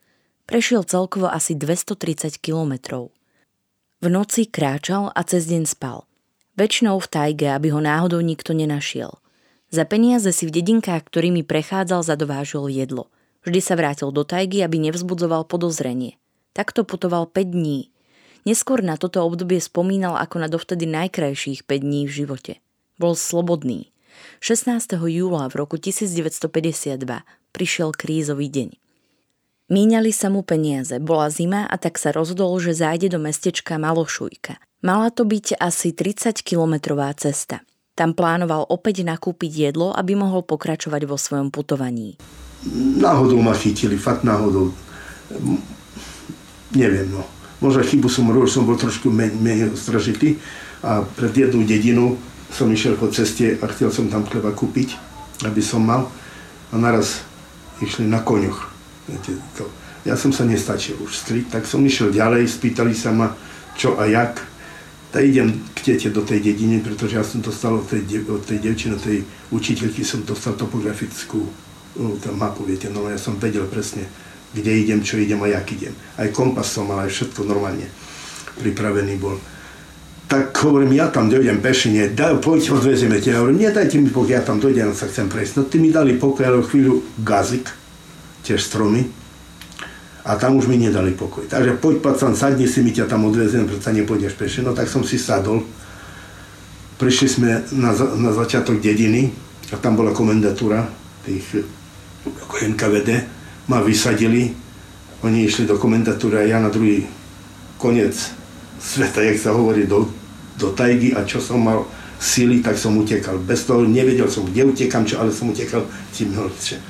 Prešiel 0.47 0.87
celkovo 0.87 1.26
asi 1.26 1.59
230 1.59 2.38
kilometrov. 2.38 3.11
V 3.99 4.07
noci 4.07 4.47
kráčal 4.47 5.11
a 5.11 5.21
cez 5.26 5.50
deň 5.50 5.66
spal. 5.66 6.07
Väčšinou 6.54 7.02
v 7.02 7.11
tajge, 7.11 7.49
aby 7.50 7.75
ho 7.75 7.83
náhodou 7.83 8.23
nikto 8.23 8.54
nenašiel. 8.54 9.19
Za 9.75 9.83
peniaze 9.83 10.30
si 10.30 10.47
v 10.47 10.54
dedinkách, 10.62 11.11
ktorými 11.11 11.42
prechádzal, 11.42 12.07
zadovážil 12.07 12.71
jedlo. 12.71 13.11
Vždy 13.42 13.61
sa 13.61 13.75
vrátil 13.75 14.14
do 14.14 14.23
tajgy, 14.23 14.62
aby 14.62 14.78
nevzbudzoval 14.78 15.42
podozrenie. 15.50 16.16
Takto 16.54 16.87
putoval 16.87 17.26
5 17.26 17.50
dní. 17.50 17.90
Neskôr 18.49 18.81
na 18.81 18.97
toto 18.97 19.21
obdobie 19.21 19.61
spomínal 19.61 20.17
ako 20.17 20.37
na 20.41 20.49
dovtedy 20.49 20.89
najkrajších 20.89 21.69
5 21.69 21.85
dní 21.85 22.09
v 22.09 22.13
živote. 22.25 22.53
Bol 22.97 23.13
slobodný. 23.13 23.93
16. 24.41 24.97
júla 24.97 25.49
v 25.53 25.55
roku 25.61 25.77
1952 25.77 27.01
prišiel 27.53 27.93
krízový 27.93 28.49
deň. 28.49 28.71
Míňali 29.71 30.11
sa 30.11 30.33
mu 30.33 30.43
peniaze, 30.43 30.99
bola 30.99 31.31
zima 31.31 31.63
a 31.69 31.79
tak 31.79 31.95
sa 31.95 32.11
rozhodol, 32.11 32.59
že 32.59 32.75
zájde 32.75 33.15
do 33.15 33.23
mestečka 33.23 33.79
Malošujka. 33.79 34.59
Mala 34.83 35.15
to 35.15 35.23
byť 35.29 35.61
asi 35.61 35.95
30-kilometrová 35.95 37.13
cesta. 37.15 37.63
Tam 37.95 38.17
plánoval 38.17 38.67
opäť 38.67 39.05
nakúpiť 39.05 39.71
jedlo, 39.71 39.93
aby 39.93 40.17
mohol 40.17 40.43
pokračovať 40.43 41.05
vo 41.05 41.21
svojom 41.21 41.53
putovaní. 41.53 42.17
Náhodou 42.97 43.39
ma 43.45 43.53
chytili, 43.53 44.01
fakt 44.01 44.25
náhodou. 44.25 44.73
Neviem, 46.73 47.13
no. 47.13 47.40
Možno 47.61 47.85
chybu 47.85 48.09
som 48.09 48.29
robil, 48.33 48.49
som 48.49 48.64
bol 48.64 48.81
trošku 48.81 49.12
menej, 49.12 49.37
menej 49.37 49.69
stražitý 49.76 50.40
a 50.81 51.05
pred 51.05 51.33
jednu 51.37 51.64
dedinu 51.69 52.17
som 52.50 52.67
išiel 52.73 52.97
po 52.97 53.12
ceste 53.12 53.61
a 53.61 53.64
chcel 53.71 53.93
som 53.93 54.09
tam 54.09 54.25
chleba 54.26 54.50
kúpiť, 54.50 54.97
aby 55.47 55.61
som 55.62 55.85
mal. 55.85 56.09
A 56.73 56.81
naraz 56.81 57.21
išli 57.85 58.09
na 58.09 58.25
koňoch. 58.25 58.73
Ja 60.09 60.17
som 60.17 60.33
sa 60.33 60.49
nestačil 60.49 60.97
už 61.05 61.12
striť, 61.12 61.52
tak 61.52 61.69
som 61.69 61.85
išiel 61.85 62.09
ďalej, 62.09 62.49
spýtali 62.49 62.97
sa 62.97 63.12
ma 63.12 63.37
čo 63.76 63.97
a 64.00 64.09
jak. 64.09 64.40
Tak 65.11 65.26
idem 65.26 65.67
k 65.75 65.90
tete 65.90 66.09
do 66.14 66.23
tej 66.23 66.38
dediny, 66.38 66.79
pretože 66.79 67.19
ja 67.19 67.25
som 67.26 67.43
dostal 67.43 67.75
od 67.75 67.85
tej, 67.90 68.07
od 68.31 68.47
tej 68.47 68.62
devčiny, 68.62 68.95
od 68.95 69.02
tej 69.02 69.19
učiteľky 69.50 70.07
som 70.07 70.23
dostal 70.23 70.55
topografickú 70.55 71.43
no, 71.99 72.14
mapu, 72.38 72.62
viete, 72.62 72.87
no 72.87 73.11
ja 73.11 73.19
som 73.19 73.35
vedel 73.35 73.67
presne, 73.67 74.07
kde 74.54 74.71
idem, 74.83 75.00
čo 75.02 75.19
idem 75.19 75.38
a 75.42 75.47
jak 75.47 75.66
idem. 75.73 75.95
Aj 76.19 76.28
kompas 76.35 76.71
som 76.71 76.90
mal, 76.90 77.07
aj 77.07 77.11
všetko 77.11 77.47
normálne 77.47 77.87
pripravený 78.61 79.16
bol 79.16 79.38
tak 80.30 80.54
hovorím, 80.62 80.95
ja 80.95 81.11
tam 81.11 81.26
dojdem 81.26 81.59
pešine, 81.59 82.14
daj, 82.14 82.38
poď, 82.38 82.78
odvezieme 82.78 83.19
ťa. 83.19 83.35
Ja 83.35 83.38
hovorím, 83.42 83.66
nedajte 83.66 83.99
mi 83.99 84.14
pokoj, 84.14 84.30
ja 84.30 84.38
tam 84.38 84.62
dojdem, 84.62 84.95
sa 84.95 85.11
chcem 85.11 85.26
prejsť. 85.26 85.59
No 85.59 85.62
ty 85.66 85.82
mi 85.82 85.91
dali 85.91 86.15
pokoj, 86.15 86.47
ale 86.47 86.63
chvíľu 86.63 87.02
gazik, 87.19 87.67
tiež 88.47 88.63
stromy, 88.63 89.10
a 90.25 90.36
tam 90.36 90.54
už 90.54 90.71
mi 90.71 90.78
nedali 90.78 91.17
pokoj. 91.19 91.49
Takže 91.49 91.80
poď, 91.80 91.99
pacan, 91.99 92.39
sadni 92.39 92.69
si, 92.69 92.84
mi 92.84 92.93
ťa 92.93 93.08
tam 93.08 93.26
odveziem, 93.26 93.67
preto 93.67 93.91
nepôjdeš 93.91 94.36
peši. 94.36 94.60
No 94.63 94.76
tak 94.76 94.86
som 94.86 95.02
si 95.02 95.17
sadol. 95.17 95.65
Prišli 97.00 97.28
sme 97.28 97.49
na, 97.75 97.91
na 97.97 98.30
začiatok 98.30 98.78
dediny 98.78 99.32
a 99.73 99.80
tam 99.80 99.97
bola 99.97 100.13
komendatúra 100.13 100.84
tých 101.25 101.65
NKVD. 102.52 103.29
Ma 103.71 103.78
vysadili, 103.78 104.50
oni 105.23 105.47
išli 105.47 105.71
do 105.71 105.78
komendatúry 105.78 106.43
a 106.43 106.49
ja 106.50 106.59
na 106.59 106.75
druhý 106.75 107.06
koniec 107.78 108.19
sveta, 108.83 109.23
jak 109.23 109.39
sa 109.39 109.54
hovorí, 109.54 109.87
do, 109.87 110.11
do 110.59 110.75
tajgy 110.75 111.15
a 111.15 111.23
čo 111.23 111.39
som 111.39 111.63
mal 111.63 111.87
síly, 112.19 112.61
tak 112.61 112.75
som 112.75 112.99
utekal. 112.99 113.39
Bez 113.39 113.65
toho 113.65 113.87
nevedel 113.87 114.26
som, 114.26 114.43
kde 114.43 114.67
utekam, 114.67 115.06
čo, 115.06 115.23
ale 115.23 115.30
som 115.30 115.54
utekal 115.54 115.87
tým 116.13 116.35
hlbšie. 116.35 116.83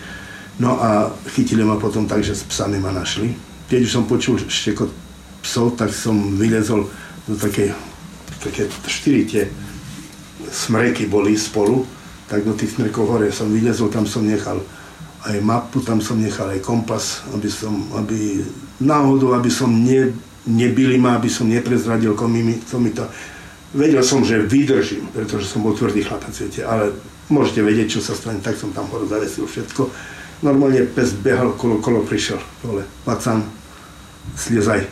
No 0.57 0.81
a 0.81 1.13
chytili 1.37 1.63
ma 1.63 1.77
potom 1.77 2.09
tak, 2.09 2.25
že 2.25 2.33
s 2.33 2.49
psami 2.49 2.81
ma 2.81 2.91
našli. 2.97 3.37
Keď 3.69 3.81
už 3.85 3.93
som 3.93 4.05
počul 4.09 4.41
štekot 4.41 4.91
psov, 5.45 5.77
tak 5.77 5.95
som 5.95 6.17
vylezol 6.37 6.89
do 7.29 7.35
také, 7.37 7.73
také 8.43 8.67
štyri 8.89 9.29
tie 9.29 9.43
smreky 10.51 11.07
boli 11.07 11.39
spolu, 11.39 11.87
tak 12.27 12.43
do 12.43 12.57
tých 12.57 12.77
smrekov 12.77 13.05
hore 13.07 13.29
som 13.31 13.53
vylezol, 13.53 13.89
tam 13.89 14.05
som 14.05 14.27
nechal 14.27 14.61
aj 15.27 15.37
mapu, 15.45 15.85
tam 15.85 16.01
som 16.01 16.17
nechal 16.17 16.49
aj 16.49 16.65
kompas, 16.65 17.21
aby 17.37 17.49
som, 17.53 17.77
aby 17.97 18.41
náhodou, 18.81 19.37
aby 19.37 19.53
som 19.53 19.69
ne, 19.69 20.17
nebili 20.49 20.97
ma, 20.97 21.21
aby 21.21 21.29
som 21.29 21.49
neprezradil, 21.49 22.17
komu 22.17 22.41
to 22.65 22.77
mi 22.81 22.91
to... 22.91 23.05
Vedel 23.71 24.03
som, 24.03 24.27
že 24.27 24.43
vydržím, 24.43 25.07
pretože 25.15 25.47
som 25.47 25.63
bol 25.63 25.77
tvrdý 25.77 26.03
chlapec, 26.03 26.35
viete, 26.35 26.67
ale 26.67 26.91
môžete 27.31 27.63
vedieť, 27.63 27.87
čo 27.99 28.01
sa 28.03 28.19
stane, 28.19 28.43
tak 28.43 28.59
som 28.59 28.75
tam 28.75 28.91
hore 28.91 29.07
zavesil 29.07 29.47
všetko. 29.47 29.87
Normálne 30.43 30.89
pes 30.91 31.15
behal 31.15 31.55
kolo, 31.55 31.79
kolo 31.79 32.03
prišiel 32.03 32.43
dole. 32.67 32.83
Pacan, 33.07 33.47
sliezaj, 34.35 34.91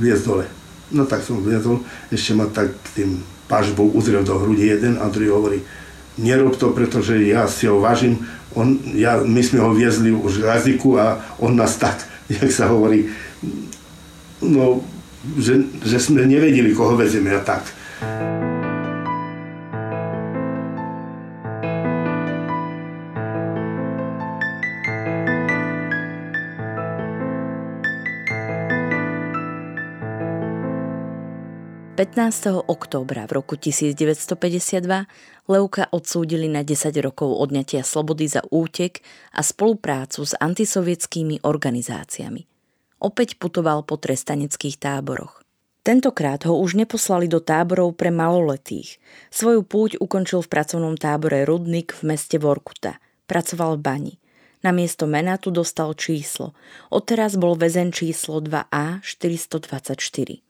liez 0.00 0.24
dole. 0.24 0.48
No 0.88 1.04
tak 1.04 1.20
som 1.20 1.44
vliezol, 1.44 1.84
ešte 2.08 2.32
ma 2.32 2.48
tak 2.48 2.72
tým 2.96 3.20
pažbou 3.44 3.92
uzrel 3.92 4.24
do 4.24 4.40
hrudi 4.40 4.72
jeden 4.72 4.96
a 4.96 5.10
druhý 5.12 5.28
hovorí, 5.28 5.58
nerob 6.16 6.56
to, 6.56 6.72
pretože 6.72 7.18
ja 7.26 7.44
si 7.50 7.66
ho 7.66 7.82
vážim, 7.82 8.24
on, 8.54 8.78
ja, 8.94 9.20
my 9.22 9.42
sme 9.42 9.58
ho 9.60 9.74
viezli 9.74 10.14
už 10.14 10.46
jazyku 10.46 10.98
a 10.98 11.18
on 11.42 11.58
nás 11.58 11.76
tak, 11.76 11.98
jak 12.32 12.50
sa 12.50 12.70
hovorí, 12.70 13.10
no 14.42 14.82
že, 15.40 15.64
že 15.80 15.96
sme 15.96 16.28
nevedeli, 16.28 16.76
koho 16.76 17.00
vezieme 17.00 17.32
a 17.32 17.40
tak. 17.40 17.64
...15. 32.04 32.68
októbra 32.68 33.24
v 33.24 33.32
roku 33.40 33.56
1952 33.56 34.84
Leuka 35.48 35.88
odsúdili 35.88 36.52
na 36.52 36.60
10 36.60 36.92
rokov 37.00 37.32
odňatia 37.32 37.80
slobody 37.80 38.28
za 38.28 38.44
útek 38.52 39.00
a 39.32 39.40
spoluprácu 39.40 40.28
s 40.28 40.36
antisovietskými 40.36 41.40
organizáciami 41.40 42.44
opäť 43.04 43.36
putoval 43.36 43.84
po 43.84 44.00
trestaneckých 44.00 44.80
táboroch. 44.80 45.44
Tentokrát 45.84 46.40
ho 46.48 46.56
už 46.56 46.80
neposlali 46.80 47.28
do 47.28 47.44
táborov 47.44 47.92
pre 48.00 48.08
maloletých. 48.08 48.96
Svoju 49.28 49.60
púť 49.68 50.00
ukončil 50.00 50.40
v 50.40 50.48
pracovnom 50.48 50.96
tábore 50.96 51.44
Rudnik 51.44 51.92
v 51.92 52.16
meste 52.16 52.40
Vorkuta. 52.40 52.96
Pracoval 53.28 53.76
v 53.76 53.84
bani. 53.84 54.14
Na 54.64 54.72
miesto 54.72 55.04
mena 55.04 55.36
tu 55.36 55.52
dostal 55.52 55.92
číslo. 55.92 56.56
Odteraz 56.88 57.36
bol 57.36 57.52
väzen 57.52 57.92
číslo 57.92 58.40
2A 58.40 59.04
424. 59.04 60.40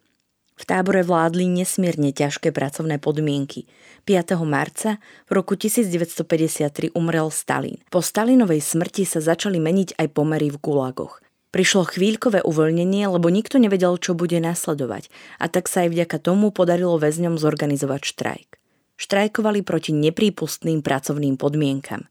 V 0.55 0.63
tábore 0.63 1.03
vládli 1.03 1.51
nesmierne 1.51 2.15
ťažké 2.15 2.55
pracovné 2.55 3.03
podmienky. 3.03 3.67
5. 4.07 4.39
marca 4.47 5.03
v 5.27 5.31
roku 5.35 5.59
1953 5.59 6.95
umrel 6.95 7.27
Stalin. 7.35 7.83
Po 7.91 7.99
Stalinovej 7.99 8.63
smrti 8.63 9.03
sa 9.03 9.19
začali 9.19 9.59
meniť 9.59 9.99
aj 9.99 10.07
pomery 10.15 10.55
v 10.55 10.63
gulagoch. 10.63 11.19
Prišlo 11.51 11.87
chvíľkové 11.91 12.43
uvoľnenie, 12.43 13.07
lebo 13.07 13.31
nikto 13.31 13.63
nevedel, 13.63 13.95
čo 13.99 14.15
bude 14.15 14.39
nasledovať 14.39 15.11
a 15.39 15.47
tak 15.51 15.71
sa 15.71 15.87
aj 15.87 15.95
vďaka 15.95 16.19
tomu 16.23 16.51
podarilo 16.55 16.99
väzňom 16.99 17.39
zorganizovať 17.39 18.03
štrajk. 18.03 18.49
Štrajkovali 18.95 19.67
proti 19.67 19.91
neprípustným 19.91 20.83
pracovným 20.83 21.35
podmienkam. 21.35 22.07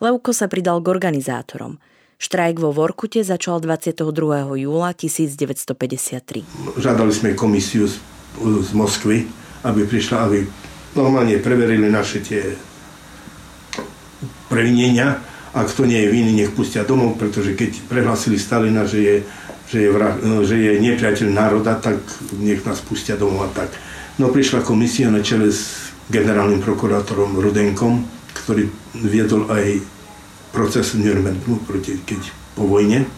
Levko 0.00 0.32
sa 0.32 0.48
pridal 0.48 0.80
k 0.80 0.92
organizátorom. 0.92 1.76
Štrajk 2.22 2.62
vo 2.62 2.70
Vorkute 2.70 3.26
začal 3.26 3.58
22. 3.58 3.98
júla 4.54 4.94
1953. 4.94 6.78
Žiadali 6.78 7.10
sme 7.10 7.34
komisiu 7.34 7.90
z, 7.90 7.98
z 8.38 8.70
Moskvy, 8.78 9.26
aby 9.66 9.82
prišla, 9.82 10.30
aby 10.30 10.46
normálne 10.94 11.42
preverili 11.42 11.90
naše 11.90 12.22
tie 12.22 12.54
previnenia 14.46 15.18
a 15.50 15.66
kto 15.66 15.82
nie 15.82 15.98
je 15.98 16.14
vinný, 16.14 16.32
nech 16.38 16.54
pustia 16.54 16.86
domov, 16.86 17.18
pretože 17.18 17.58
keď 17.58 17.90
prehlásili 17.90 18.38
Stalina, 18.38 18.86
že 18.86 19.02
je, 19.02 19.16
že 19.66 19.78
je, 19.82 19.88
vrah, 19.90 20.14
no, 20.22 20.46
že 20.46 20.62
je 20.62 20.78
nepriateľ 20.78 21.26
národa, 21.26 21.74
tak 21.82 21.98
nech 22.38 22.62
nás 22.62 22.78
pustia 22.86 23.18
domov 23.18 23.50
a 23.50 23.66
tak. 23.66 23.74
No 24.22 24.30
prišla 24.30 24.62
komisia 24.62 25.10
na 25.10 25.26
čele 25.26 25.50
s 25.50 25.90
generálnym 26.06 26.62
prokurátorom 26.62 27.34
Rudenkom, 27.34 28.06
ktorý 28.30 28.70
viedol 28.94 29.50
aj 29.50 29.91
proces 30.52 30.94
v 30.94 31.08
Nürnbergu, 31.08 31.58
keď 32.04 32.20
po 32.54 32.68
vojne. 32.68 33.08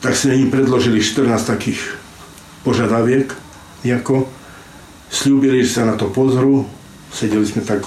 Tak 0.00 0.16
sme 0.16 0.36
im 0.36 0.48
predložili 0.48 1.00
14 1.00 1.28
takých 1.44 1.80
požadaviek, 2.64 3.32
ako 3.84 4.24
slúbili, 5.12 5.60
že 5.60 5.80
sa 5.80 5.84
na 5.84 5.94
to 6.00 6.08
pozrú. 6.08 6.64
Sedeli 7.12 7.44
sme 7.44 7.62
tak 7.62 7.84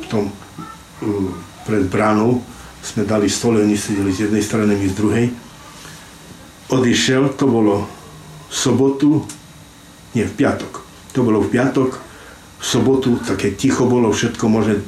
v 0.00 0.06
tom 0.08 0.32
pred 1.68 1.84
bránou, 1.86 2.40
sme 2.80 3.04
dali 3.04 3.28
stole, 3.28 3.60
oni 3.62 3.76
sedeli 3.76 4.10
z 4.10 4.28
jednej 4.28 4.40
strany, 4.40 4.72
my 4.74 4.86
z 4.88 4.96
druhej. 4.96 5.26
Odišiel, 6.72 7.36
to 7.36 7.44
bolo 7.46 7.84
v 8.48 8.54
sobotu, 8.54 9.22
nie 10.16 10.24
v 10.26 10.34
piatok, 10.34 10.82
to 11.12 11.22
bolo 11.22 11.44
v 11.44 11.52
piatok, 11.52 11.90
v 12.60 12.64
sobotu 12.64 13.20
také 13.22 13.54
ticho 13.54 13.86
bolo, 13.86 14.10
všetko 14.10 14.44
môže, 14.50 14.82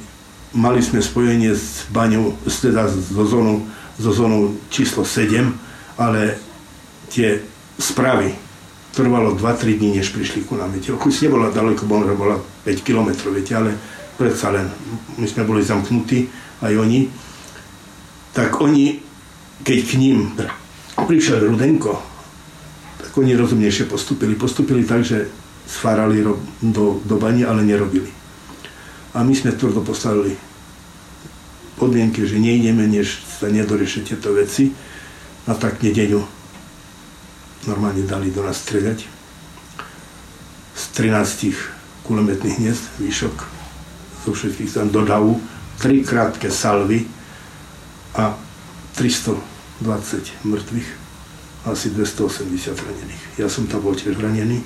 mali 0.52 0.84
sme 0.84 1.00
spojenie 1.00 1.52
s 1.52 1.88
baňou, 1.88 2.36
teda 2.44 2.88
so 2.88 3.24
zónou, 3.24 3.64
so 3.96 4.12
zónou 4.12 4.56
číslo 4.68 5.04
7, 5.04 5.48
ale 5.96 6.36
tie 7.08 7.40
správy 7.80 8.36
trvalo 8.92 9.32
2-3 9.32 9.80
dní, 9.80 9.90
než 9.96 10.12
prišli 10.12 10.44
ku 10.44 10.56
nám. 10.56 10.72
Viete, 10.72 10.92
Chuť 10.92 11.24
nebola 11.28 11.48
daleko, 11.48 11.88
bola, 11.88 12.12
bola 12.12 12.36
5 12.68 12.84
km, 12.84 13.08
viete, 13.32 13.56
ale 13.56 13.72
predsa 14.20 14.52
len 14.52 14.68
my 15.16 15.24
sme 15.24 15.48
boli 15.48 15.64
zamknutí, 15.64 16.28
aj 16.60 16.72
oni. 16.76 17.08
Tak 18.36 18.60
oni, 18.60 19.00
keď 19.64 19.78
k 19.88 19.92
ním 19.96 20.36
prišiel 20.96 21.48
Rudenko, 21.48 21.96
tak 23.00 23.12
oni 23.16 23.36
rozumnejšie 23.36 23.88
postupili. 23.88 24.36
Postupili 24.36 24.84
tak, 24.84 25.04
že 25.04 25.28
sfárali 25.66 26.20
do, 26.24 27.00
do 27.04 27.16
bani, 27.16 27.44
ale 27.44 27.64
nerobili. 27.64 28.21
A 29.12 29.20
my 29.20 29.32
sme 29.36 29.52
tvrdo 29.52 29.84
postavili 29.84 30.32
podmienky, 31.76 32.24
že 32.24 32.40
nejdeme, 32.40 32.88
než 32.88 33.20
sa 33.26 33.52
nedoriešia 33.52 34.06
tieto 34.06 34.32
veci. 34.32 34.72
A 35.44 35.52
tak 35.58 35.82
nedeňu 35.82 36.22
normálne 37.66 38.06
dali 38.06 38.30
do 38.30 38.46
nás 38.46 38.62
streľať. 38.62 39.04
Z 40.72 40.84
13 40.96 42.06
kulometných 42.06 42.58
hniezd, 42.58 42.84
výšok 42.98 43.36
zo 44.22 44.30
všetkých 44.30 44.70
tam 44.70 44.88
do 44.94 45.02
davu, 45.02 45.34
tri 45.82 46.06
krátke 46.06 46.46
salvy 46.46 47.06
a 48.14 48.38
320 48.94 50.46
mŕtvych, 50.46 50.88
asi 51.66 51.86
280 51.90 52.78
ranených. 52.78 53.22
Ja 53.38 53.50
som 53.50 53.66
tam 53.66 53.82
bol 53.82 53.98
tiež 53.98 54.14
ranený. 54.18 54.62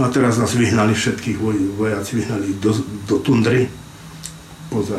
No 0.00 0.08
a 0.08 0.14
teraz 0.16 0.40
nás 0.40 0.56
vyhnali 0.56 0.96
všetkých 0.96 1.36
vojaci, 1.76 2.24
vyhnali 2.24 2.56
do, 2.56 2.72
do 3.04 3.20
tundry, 3.20 3.68
poza 4.72 4.96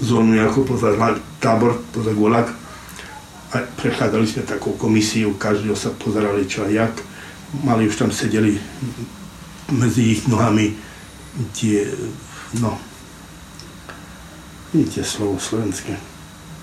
zónu, 0.00 0.32
ako 0.48 0.64
poza 0.64 0.96
tábor, 1.44 1.76
poza 1.92 2.16
Gulag 2.16 2.48
a 3.52 3.60
prechádzali 3.76 4.24
sme 4.24 4.48
takou 4.48 4.72
komisiou, 4.80 5.36
každého 5.36 5.76
sa 5.76 5.92
pozerali 5.92 6.48
čo 6.48 6.64
a 6.64 6.72
jak. 6.72 6.96
Mali 7.60 7.84
už 7.84 8.00
tam 8.00 8.08
sedeli 8.08 8.56
medzi 9.76 10.16
ich 10.16 10.24
nohami 10.24 10.72
tie, 11.52 11.84
no, 12.64 12.80
vidíte 14.72 15.04
slovo 15.04 15.36
slovenské, 15.36 15.92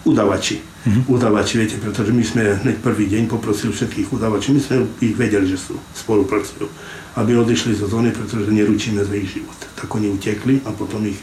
udavači. 0.01 0.65
Mm-hmm. 0.85 1.13
Udavači, 1.13 1.61
viete, 1.61 1.77
pretože 1.77 2.09
my 2.09 2.25
sme 2.25 2.57
hneď 2.65 2.81
prvý 2.81 3.05
deň 3.05 3.29
poprosili 3.29 3.69
všetkých 3.69 4.09
udavačov, 4.09 4.57
my 4.57 4.61
sme 4.65 4.77
ich 4.97 5.13
vedeli, 5.13 5.45
že 5.45 5.61
sú, 5.61 5.77
spolupracujú, 5.93 6.69
aby 7.15 7.39
odišli 7.39 7.75
zo 7.75 7.87
zóny, 7.87 8.11
pretože 8.11 8.51
neručíme 8.51 9.03
za 9.03 9.15
ich 9.15 9.31
život. 9.31 9.55
Tak 9.79 9.87
oni 9.95 10.11
utekli 10.11 10.59
a 10.67 10.75
potom 10.75 11.07
ich, 11.07 11.19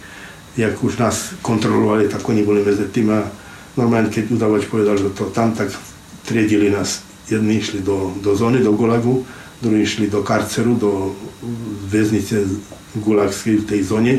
jak 0.57 0.76
už 0.81 0.96
nás 0.96 1.37
kontrolovali, 1.44 2.09
tak 2.09 2.24
oni 2.24 2.42
boli 2.42 2.64
medzi 2.64 2.88
tým 2.88 3.12
a 3.12 3.28
normálne 3.76 4.09
keď 4.09 4.33
udavač 4.33 4.68
povedal, 4.68 4.96
že 4.96 5.12
to 5.12 5.28
tam, 5.33 5.52
tak 5.52 5.72
triedili 6.24 6.72
nás. 6.72 7.05
Jedni 7.28 7.61
išli 7.61 7.81
do, 7.81 8.12
do 8.18 8.35
zóny, 8.37 8.61
do 8.61 8.72
Gulagu, 8.72 9.24
druhí 9.62 9.87
išli 9.87 10.11
do 10.11 10.26
karceru, 10.26 10.74
do 10.74 11.14
väznice 11.87 12.44
Gulagskej 12.98 13.62
v 13.62 13.68
tej 13.68 13.81
zóne 13.87 14.14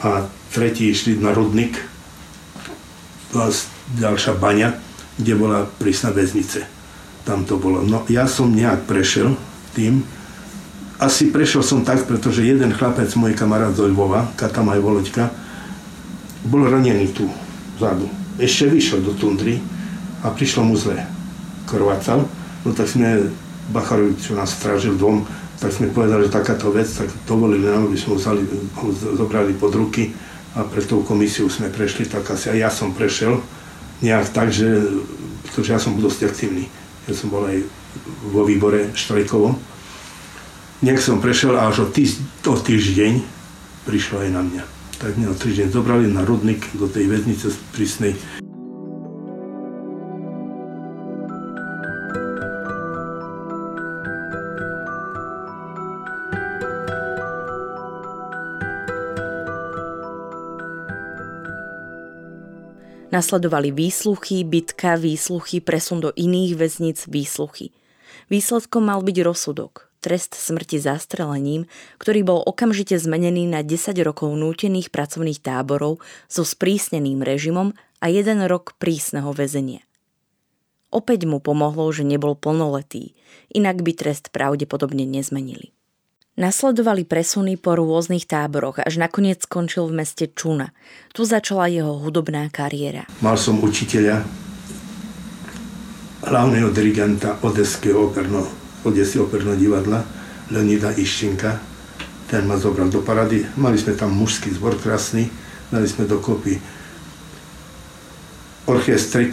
a 0.00 0.24
tretí 0.54 0.88
išli 0.88 1.18
na 1.18 1.34
Rudnik, 1.34 1.76
ďalšia 3.96 4.32
baňa, 4.36 4.76
kde 5.20 5.32
bola 5.36 5.66
prísna 5.66 6.14
väznice. 6.14 6.64
Tam 7.28 7.44
to 7.44 7.60
bolo. 7.60 7.84
No 7.84 8.08
ja 8.08 8.24
som 8.24 8.54
nejak 8.54 8.88
prešiel 8.88 9.36
tým, 9.76 10.06
asi 10.98 11.30
prešiel 11.30 11.62
som 11.62 11.86
tak, 11.86 12.04
pretože 12.04 12.42
jeden 12.46 12.74
chlapec, 12.74 13.10
môj 13.14 13.38
kamarát 13.38 13.74
z 13.74 13.86
Lvova, 13.86 14.30
Katamaj 14.34 14.82
Voloďka, 14.82 15.30
bol 16.46 16.66
ranený 16.66 17.14
tu, 17.14 17.30
vzadu 17.78 18.18
ešte 18.38 18.70
vyšiel 18.70 19.02
do 19.02 19.12
tundry 19.18 19.58
a 20.22 20.30
prišlo 20.30 20.62
mu 20.62 20.78
zle. 20.78 21.02
Krvácal, 21.66 22.24
no 22.64 22.70
tak 22.72 22.88
sme 22.88 23.28
Bacharovi, 23.74 24.16
čo 24.16 24.38
nás 24.38 24.54
strážil 24.54 24.96
dom, 24.96 25.26
tak 25.58 25.74
sme 25.74 25.90
povedali, 25.90 26.30
že 26.30 26.38
takáto 26.38 26.70
vec, 26.70 26.86
tak 26.86 27.10
dovolili 27.26 27.66
nám, 27.66 27.90
aby 27.90 27.98
sme 27.98 28.16
vzali, 28.16 28.46
ho 28.78 28.88
zobrali 28.94 29.52
pod 29.58 29.74
ruky 29.74 30.14
a 30.54 30.64
pre 30.64 30.80
tú 30.80 31.02
komisiu 31.02 31.50
sme 31.50 31.68
prešli, 31.68 32.06
tak 32.06 32.24
asi 32.30 32.54
aj 32.54 32.58
ja 32.58 32.70
som 32.70 32.94
prešiel 32.94 33.42
nejak 34.00 34.30
tak, 34.30 34.54
že, 34.54 34.86
pretože 35.50 35.68
ja 35.74 35.82
som 35.82 35.98
bol 35.98 36.06
dosť 36.06 36.30
aktívny. 36.30 36.70
Ja 37.10 37.18
som 37.18 37.28
bol 37.34 37.42
aj 37.42 37.66
vo 38.30 38.46
výbore 38.46 38.94
štrajkovom. 38.94 39.58
Nejak 40.78 41.02
som 41.02 41.18
prešiel 41.18 41.58
až 41.58 41.82
o, 41.82 41.86
týž, 41.90 42.22
o 42.46 42.54
týždeň 42.54 43.22
prišlo 43.82 44.22
aj 44.22 44.30
na 44.30 44.42
mňa 44.46 44.78
tak 44.98 45.14
mňa 45.14 45.30
o 45.30 45.36
týždeň 45.38 45.70
zobrali 45.70 46.10
na 46.10 46.26
Rudnik 46.26 46.58
do 46.74 46.90
tej 46.90 47.06
väznice 47.06 47.54
prísnej. 47.70 48.18
Nasledovali 63.08 63.72
výsluchy, 63.72 64.44
bitka, 64.44 64.98
výsluchy, 64.98 65.62
presun 65.64 66.02
do 66.02 66.10
iných 66.12 66.58
väznic, 66.58 67.08
výsluchy. 67.08 67.72
Výsledkom 68.28 68.84
mal 68.84 69.00
byť 69.00 69.16
rozsudok 69.24 69.87
trest 70.08 70.32
smrti 70.32 70.80
zastrelením, 70.80 71.68
ktorý 72.00 72.24
bol 72.24 72.40
okamžite 72.40 72.96
zmenený 72.96 73.44
na 73.44 73.60
10 73.60 73.92
rokov 74.00 74.32
nútených 74.32 74.88
pracovných 74.88 75.44
táborov 75.44 76.00
so 76.32 76.48
sprísneným 76.48 77.20
režimom 77.20 77.76
a 78.00 78.08
jeden 78.08 78.40
rok 78.48 78.80
prísneho 78.80 79.28
väzenia. 79.36 79.84
Opäť 80.88 81.28
mu 81.28 81.44
pomohlo, 81.44 81.92
že 81.92 82.08
nebol 82.08 82.32
plnoletý, 82.32 83.12
inak 83.52 83.84
by 83.84 83.92
trest 83.92 84.32
pravdepodobne 84.32 85.04
nezmenili. 85.04 85.76
Nasledovali 86.40 87.04
presuny 87.04 87.60
po 87.60 87.76
rôznych 87.76 88.24
táboroch, 88.24 88.80
až 88.80 88.96
nakoniec 88.96 89.44
skončil 89.44 89.92
v 89.92 90.00
meste 90.00 90.24
Čuna. 90.32 90.72
Tu 91.12 91.28
začala 91.28 91.68
jeho 91.68 92.00
hudobná 92.00 92.48
kariéra. 92.48 93.04
Mal 93.20 93.36
som 93.36 93.60
učiteľa, 93.60 94.24
hlavného 96.24 96.72
dirigenta 96.72 97.36
Odeského 97.44 98.08
operného 98.08 98.67
Odesy 98.88 99.20
operného 99.20 99.60
divadla, 99.60 100.00
Leonida 100.48 100.96
Iščinka. 100.96 101.60
Ten 102.28 102.48
ma 102.48 102.56
zobral 102.56 102.88
do 102.88 103.04
parady. 103.04 103.44
Mali 103.60 103.76
sme 103.76 103.92
tam 103.92 104.16
mužský 104.16 104.52
zbor 104.56 104.80
krásny, 104.80 105.28
dali 105.68 105.84
sme 105.84 106.08
dokopy 106.08 106.56
orchestrik, 108.68 109.32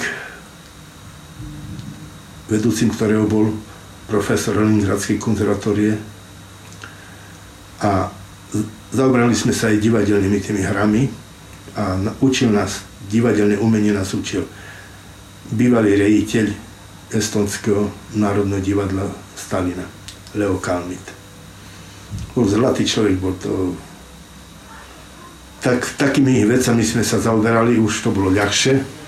vedúcim 2.47 2.91
ktorého 2.91 3.27
bol 3.27 3.51
profesor 4.07 4.55
Leningradskej 4.55 5.19
konzervatórie 5.19 5.97
a 7.83 8.07
zaobrali 8.95 9.35
sme 9.35 9.51
sa 9.51 9.73
aj 9.73 9.81
divadelnými 9.81 10.39
tými 10.39 10.63
hrami 10.63 11.03
a 11.75 11.99
učil 12.23 12.53
nás, 12.53 12.85
divadelné 13.11 13.59
umenie 13.59 13.91
nás 13.91 14.15
učil 14.15 14.47
bývalý 15.51 15.99
rejiteľ 15.99 16.47
Estonského 17.11 17.91
národného 18.15 18.63
divadla 18.63 19.24
Stalina, 19.35 19.85
Leo 20.33 20.57
Kalmit. 20.57 21.03
Bol 22.33 22.47
zlatý 22.47 22.87
človek, 22.87 23.15
bol 23.19 23.35
to... 23.37 23.75
Tak, 25.61 25.97
takými 25.97 26.45
vecami 26.45 26.85
sme 26.85 27.01
sa 27.01 27.17
zaoberali, 27.17 27.77
už 27.77 28.05
to 28.05 28.09
bolo 28.13 28.29
ľahšie, 28.29 29.04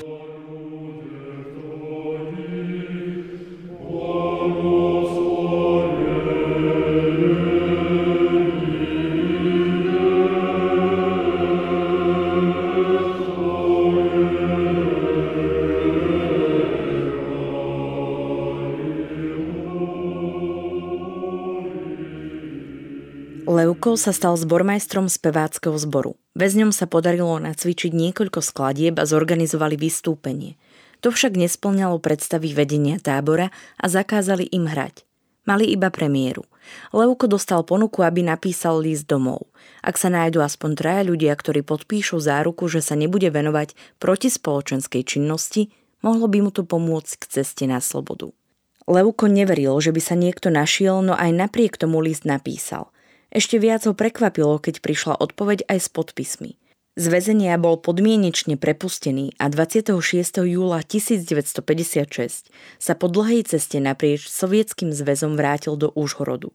rokov 23.88 24.04
sa 24.04 24.12
stal 24.12 24.36
zbormajstrom 24.36 25.08
speváckého 25.08 25.80
zboru. 25.80 26.20
Väzňom 26.36 26.76
sa 26.76 26.92
podarilo 26.92 27.40
nacvičiť 27.40 27.96
niekoľko 27.96 28.44
skladieb 28.44 29.00
a 29.00 29.08
zorganizovali 29.08 29.80
vystúpenie. 29.80 30.60
To 31.00 31.08
však 31.08 31.40
nesplňalo 31.40 31.96
predstavy 32.04 32.52
vedenia 32.52 33.00
tábora 33.00 33.48
a 33.80 33.86
zakázali 33.88 34.52
im 34.52 34.68
hrať. 34.68 35.08
Mali 35.48 35.72
iba 35.72 35.88
premiéru. 35.88 36.44
Leuko 36.92 37.32
dostal 37.32 37.64
ponuku, 37.64 38.04
aby 38.04 38.28
napísal 38.28 38.84
list 38.84 39.08
domov. 39.08 39.48
Ak 39.80 39.96
sa 39.96 40.12
nájdu 40.12 40.44
aspoň 40.44 40.76
traja 40.76 41.08
ľudia, 41.08 41.32
ktorí 41.32 41.64
podpíšu 41.64 42.20
záruku, 42.20 42.68
že 42.68 42.84
sa 42.84 43.00
nebude 43.00 43.32
venovať 43.32 43.72
proti 44.04 44.28
spoločenskej 44.28 45.08
činnosti, 45.08 45.72
mohlo 46.04 46.28
by 46.28 46.44
mu 46.44 46.52
to 46.52 46.68
pomôcť 46.68 47.24
k 47.24 47.40
ceste 47.40 47.64
na 47.64 47.80
slobodu. 47.80 48.36
Leuko 48.84 49.32
neveril, 49.32 49.80
že 49.80 49.96
by 49.96 50.02
sa 50.04 50.20
niekto 50.20 50.52
našiel, 50.52 51.00
no 51.00 51.16
aj 51.16 51.32
napriek 51.32 51.80
tomu 51.80 52.04
list 52.04 52.28
napísal. 52.28 52.92
Ešte 53.38 53.62
viac 53.62 53.86
ho 53.86 53.94
prekvapilo, 53.94 54.58
keď 54.58 54.82
prišla 54.82 55.14
odpoveď 55.22 55.70
aj 55.70 55.78
s 55.86 55.88
podpismi– 55.94 56.58
z 56.98 57.14
väzenia 57.14 57.54
bol 57.62 57.78
podmienečne 57.78 58.58
prepustený 58.58 59.38
a 59.38 59.54
26. 59.54 60.02
júla 60.50 60.82
1956 60.82 62.50
sa 62.82 62.94
po 62.98 63.06
dlhej 63.06 63.46
ceste 63.46 63.78
naprieč 63.78 64.26
sovietským 64.26 64.90
zväzom 64.90 65.38
vrátil 65.38 65.78
do 65.78 65.94
Úžhorodu. 65.94 66.50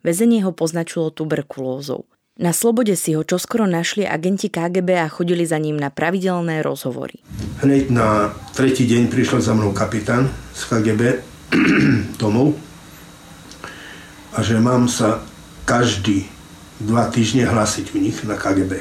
Väzenie 0.00 0.40
ho 0.48 0.56
poznačilo 0.56 1.12
tuberkulózou. 1.12 2.08
Na 2.40 2.56
slobode 2.56 2.96
si 2.96 3.12
ho 3.12 3.20
čoskoro 3.20 3.68
našli 3.68 4.08
agenti 4.08 4.48
KGB 4.48 4.96
a 4.96 5.12
chodili 5.12 5.44
za 5.44 5.60
ním 5.60 5.76
na 5.76 5.92
pravidelné 5.92 6.64
rozhovory. 6.64 7.20
Hneď 7.60 7.92
na 7.92 8.32
tretí 8.56 8.88
deň 8.88 9.12
prišiel 9.12 9.44
za 9.44 9.52
mnou 9.52 9.76
kapitán 9.76 10.32
z 10.56 10.72
KGB 10.72 11.20
domov 12.16 12.56
a 14.36 14.40
že 14.40 14.56
mám 14.56 14.88
sa 14.88 15.20
každý 15.66 16.30
dva 16.78 17.10
týždne 17.10 17.44
hlásiť 17.44 17.92
u 17.92 17.98
nich 17.98 18.22
na 18.22 18.38
KGB. 18.38 18.78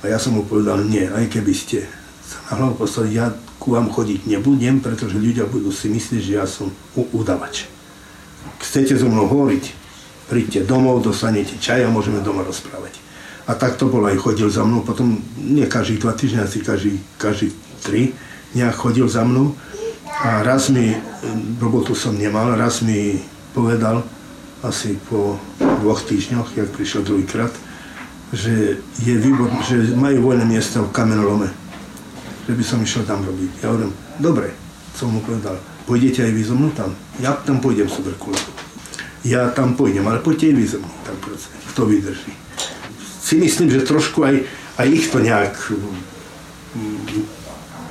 A 0.00 0.08
ja 0.08 0.16
som 0.16 0.38
mu 0.38 0.46
povedal, 0.46 0.86
nie, 0.86 1.04
aj 1.04 1.28
keby 1.28 1.52
ste 1.52 1.84
sa 2.24 2.38
na 2.48 2.62
hlavu 2.62 2.86
poslali, 2.86 3.18
ja 3.18 3.34
ku 3.60 3.76
vám 3.76 3.92
chodiť 3.92 4.24
nebudem, 4.24 4.80
pretože 4.80 5.20
ľudia 5.20 5.44
budú 5.44 5.68
si 5.68 5.92
myslieť, 5.92 6.22
že 6.22 6.32
ja 6.38 6.46
som 6.48 6.72
udavač. 6.96 7.68
Chcete 8.62 8.96
so 8.96 9.10
mnou 9.10 9.28
hovoriť, 9.28 9.64
príďte 10.32 10.64
domov, 10.64 11.04
dostanete 11.04 11.60
čaj 11.60 11.84
a 11.84 11.92
môžeme 11.92 12.24
doma 12.24 12.40
rozprávať. 12.46 12.96
A 13.44 13.58
tak 13.58 13.76
to 13.76 13.90
bolo 13.90 14.08
aj 14.08 14.16
chodil 14.22 14.48
za 14.48 14.64
mnou, 14.64 14.86
potom 14.86 15.18
nie 15.36 15.66
každý 15.66 16.00
dva 16.00 16.14
týždne, 16.16 16.46
asi 16.46 16.62
každý, 16.62 17.02
každý 17.18 17.52
tri 17.82 18.14
nejak 18.54 18.78
chodil 18.78 19.10
za 19.10 19.26
mnou. 19.26 19.52
A 20.22 20.40
raz 20.46 20.70
mi, 20.70 20.96
robotu 21.60 21.92
som 21.92 22.14
nemal, 22.16 22.56
raz 22.56 22.80
mi 22.80 23.20
povedal, 23.52 24.06
asi 24.60 25.00
po 25.08 25.40
dvoch 25.58 26.04
týždňoch, 26.04 26.52
jak 26.56 26.68
prišiel 26.76 27.02
druhýkrát, 27.04 27.52
že 28.30 28.78
je 29.02 29.14
výbor, 29.16 29.50
že 29.66 29.96
majú 29.96 30.30
voľné 30.30 30.46
miesta 30.46 30.84
v 30.84 30.92
kamenolome, 30.92 31.48
že 32.46 32.52
by 32.54 32.64
som 32.64 32.78
išiel 32.84 33.08
tam 33.08 33.24
robiť. 33.24 33.64
Ja 33.64 33.72
hovorím, 33.72 33.92
dobre, 34.20 34.54
som 34.94 35.10
mu 35.10 35.24
povedal, 35.24 35.56
pôjdete 35.88 36.22
aj 36.28 36.32
vy 36.36 36.42
so 36.44 36.54
mnou 36.54 36.70
tam? 36.76 36.92
Ja 37.18 37.34
tam 37.34 37.58
pôjdem 37.58 37.88
tuberkulózu. 37.88 38.52
Ja 39.24 39.52
tam 39.52 39.76
pôjdem, 39.76 40.06
ale 40.06 40.22
poďte 40.22 40.52
aj 40.52 40.56
vy 40.56 40.64
so 40.68 40.78
mnou 40.78 40.96
tam 41.02 41.16
proste. 41.24 41.56
Kto 41.74 41.88
vydrží. 41.88 42.32
Si 43.00 43.34
myslím, 43.40 43.72
že 43.72 43.88
trošku 43.88 44.22
aj, 44.22 44.44
aj 44.76 44.86
ich 44.92 45.08
to 45.08 45.18
nejak 45.18 45.56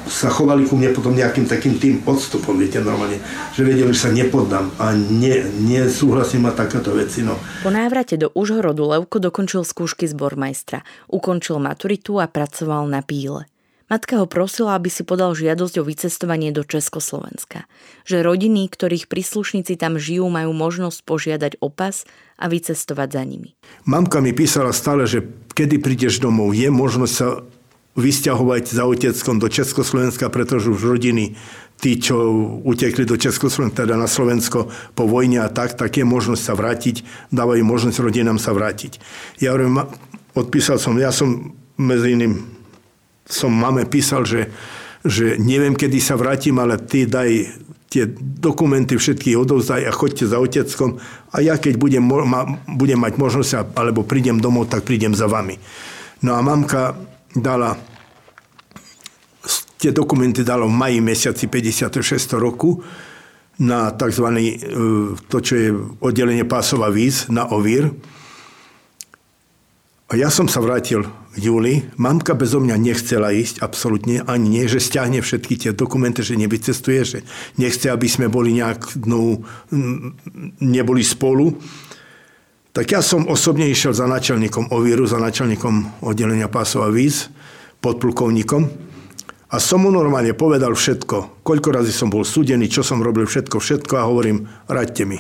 sa 0.10 0.28
chovali 0.28 0.66
ku 0.66 0.76
mne 0.76 0.92
potom 0.92 1.14
nejakým 1.14 1.46
takým 1.46 1.78
tým 1.78 2.02
odstupom, 2.04 2.58
viete, 2.58 2.82
normálne, 2.82 3.22
že 3.54 3.62
vedeli, 3.62 3.94
že 3.94 4.10
sa 4.10 4.12
nepoddám 4.12 4.74
a 4.82 4.92
ne, 4.98 5.46
nesúhlasím 5.64 6.50
ma 6.50 6.52
takéto 6.52 6.92
veci. 6.98 7.22
No. 7.22 7.38
Po 7.64 7.70
návrate 7.70 8.18
do 8.18 8.34
Užhorodu 8.34 8.84
Levko 8.84 9.22
dokončil 9.22 9.62
skúšky 9.62 10.10
zbormajstra, 10.10 10.82
ukončil 11.08 11.62
maturitu 11.62 12.18
a 12.18 12.26
pracoval 12.26 12.90
na 12.90 13.06
píle. 13.06 13.46
Matka 13.90 14.22
ho 14.22 14.30
prosila, 14.30 14.78
aby 14.78 14.86
si 14.86 15.02
podal 15.02 15.34
žiadosť 15.34 15.82
o 15.82 15.88
vycestovanie 15.88 16.54
do 16.54 16.62
Československa. 16.62 17.66
Že 18.06 18.22
rodiny, 18.22 18.70
ktorých 18.70 19.10
príslušníci 19.10 19.82
tam 19.82 19.98
žijú, 19.98 20.30
majú 20.30 20.54
možnosť 20.54 21.02
požiadať 21.10 21.52
o 21.58 21.74
pas 21.74 22.06
a 22.38 22.46
vycestovať 22.46 23.10
za 23.18 23.24
nimi. 23.26 23.58
Mamka 23.90 24.22
mi 24.22 24.30
písala 24.30 24.78
stále, 24.78 25.10
že 25.10 25.26
kedy 25.58 25.82
prídeš 25.82 26.22
domov, 26.22 26.54
je 26.54 26.70
možnosť 26.70 27.14
sa 27.18 27.42
vysťahovať 27.98 28.64
za 28.70 28.84
oteckom 28.86 29.42
do 29.42 29.48
Československa, 29.50 30.30
pretože 30.30 30.70
už 30.70 30.82
rodiny, 30.86 31.36
tí, 31.80 31.98
čo 31.98 32.16
utekli 32.64 33.08
do 33.08 33.18
Československa, 33.18 33.88
teda 33.88 33.96
na 33.98 34.06
Slovensko 34.06 34.70
po 34.94 35.04
vojne 35.10 35.42
a 35.42 35.50
tak, 35.50 35.74
tak 35.80 35.98
je 35.98 36.06
možnosť 36.06 36.44
sa 36.44 36.54
vrátiť, 36.54 37.02
dávajú 37.34 37.64
možnosť 37.66 37.98
rodinám 38.04 38.38
sa 38.38 38.54
vrátiť. 38.54 39.00
Ja 39.42 39.56
hovorím, 39.56 39.90
odpísal 40.38 40.78
som, 40.78 40.96
ja 41.00 41.10
som 41.10 41.56
medzi 41.80 42.14
iným, 42.16 42.46
som 43.26 43.54
mame 43.54 43.88
písal, 43.88 44.28
že, 44.28 44.52
že 45.06 45.40
neviem, 45.40 45.74
kedy 45.74 45.98
sa 46.02 46.20
vrátim, 46.20 46.58
ale 46.60 46.78
ty 46.82 47.08
daj 47.08 47.48
tie 47.90 48.06
dokumenty 48.22 49.02
všetky 49.02 49.34
odovzdaj 49.34 49.82
a 49.90 49.92
choďte 49.92 50.30
za 50.30 50.38
oteckom 50.38 51.02
a 51.34 51.38
ja 51.42 51.58
keď 51.58 51.74
budem, 51.82 52.06
ma, 52.06 52.46
budem 52.70 53.02
mať 53.02 53.18
možnosť 53.18 53.74
alebo 53.74 54.06
prídem 54.06 54.38
domov, 54.38 54.70
tak 54.70 54.86
prídem 54.86 55.18
za 55.18 55.26
vami. 55.26 55.58
No 56.22 56.38
a 56.38 56.40
mamka 56.46 56.94
dala 57.36 57.78
tie 59.80 59.96
dokumenty 59.96 60.44
dalo 60.44 60.68
v 60.68 60.76
maji 60.76 61.00
mesiaci 61.00 61.48
56. 61.48 62.36
roku 62.36 62.84
na 63.64 63.92
tzv. 63.96 64.28
E, 64.36 64.56
to, 65.28 65.38
čo 65.40 65.54
je 65.56 65.70
oddelenie 66.04 66.44
pásova 66.44 66.92
víz 66.92 67.32
na 67.32 67.48
OVIR. 67.48 67.88
A 70.10 70.18
ja 70.18 70.34
som 70.34 70.50
sa 70.50 70.60
vrátil 70.60 71.06
v 71.06 71.38
júli. 71.38 71.74
Mamka 72.02 72.34
bezo 72.34 72.58
mňa 72.58 72.76
nechcela 72.82 73.30
ísť, 73.30 73.62
absolútne, 73.62 74.26
ani 74.26 74.58
nie, 74.58 74.66
že 74.66 74.82
stiahne 74.82 75.22
všetky 75.22 75.54
tie 75.56 75.72
dokumenty, 75.78 76.26
že 76.26 76.34
nevycestuje, 76.34 77.02
že 77.06 77.20
nechce, 77.62 77.94
aby 77.94 78.10
sme 78.10 78.26
boli 78.26 78.58
nejak, 78.58 79.06
no, 79.06 79.46
neboli 80.60 81.06
spolu. 81.06 81.54
Tak 82.80 82.88
ja 82.96 83.04
som 83.04 83.28
osobne 83.28 83.68
išiel 83.68 83.92
za 83.92 84.08
načelníkom 84.08 84.72
OVIRu, 84.72 85.04
za 85.04 85.20
načelníkom 85.20 86.00
oddelenia 86.00 86.48
pásova 86.48 86.88
víz, 86.88 87.28
podplukovníkom. 87.84 88.72
A 89.52 89.60
som 89.60 89.84
mu 89.84 89.92
normálne 89.92 90.32
povedal 90.32 90.72
všetko. 90.72 91.44
Koľko 91.44 91.76
razy 91.76 91.92
som 91.92 92.08
bol 92.08 92.24
súdený, 92.24 92.72
čo 92.72 92.80
som 92.80 93.04
robil, 93.04 93.28
všetko, 93.28 93.60
všetko 93.60 94.00
a 94.00 94.08
hovorím, 94.08 94.48
raďte 94.72 95.04
mi. 95.04 95.20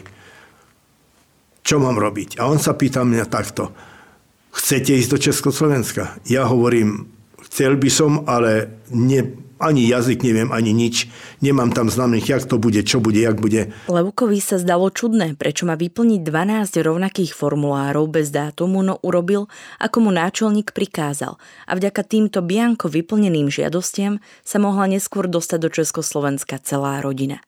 Čo 1.60 1.84
mám 1.84 2.00
robiť? 2.00 2.40
A 2.40 2.48
on 2.48 2.64
sa 2.64 2.80
pýta 2.80 3.04
mňa 3.04 3.28
takto. 3.28 3.76
Chcete 4.56 4.96
ísť 4.96 5.12
do 5.12 5.20
Československa? 5.20 6.16
Ja 6.32 6.48
hovorím, 6.48 7.12
chcel 7.44 7.76
by 7.76 7.90
som, 7.92 8.24
ale 8.24 8.80
ne, 8.96 9.36
ani 9.60 9.92
jazyk 9.92 10.24
neviem, 10.24 10.50
ani 10.56 10.72
nič. 10.72 11.12
Nemám 11.44 11.76
tam 11.76 11.92
známych, 11.92 12.32
jak 12.32 12.48
to 12.48 12.56
bude, 12.56 12.80
čo 12.88 13.04
bude, 13.04 13.20
jak 13.20 13.36
bude. 13.38 13.76
Levkovi 13.92 14.40
sa 14.40 14.56
zdalo 14.56 14.88
čudné, 14.88 15.36
prečo 15.36 15.68
má 15.68 15.76
vyplniť 15.76 16.24
12 16.24 16.80
rovnakých 16.80 17.36
formulárov 17.36 18.08
bez 18.08 18.32
dátumu, 18.32 18.80
no 18.80 18.98
urobil, 19.04 19.52
ako 19.84 20.08
mu 20.08 20.12
náčelník 20.16 20.72
prikázal. 20.72 21.36
A 21.68 21.72
vďaka 21.76 22.08
týmto 22.08 22.40
bianko 22.40 22.88
vyplneným 22.88 23.52
žiadostiam 23.52 24.24
sa 24.48 24.58
mohla 24.58 24.88
neskôr 24.88 25.28
dostať 25.28 25.60
do 25.60 25.70
Československa 25.70 26.58
celá 26.64 27.04
rodina. 27.04 27.44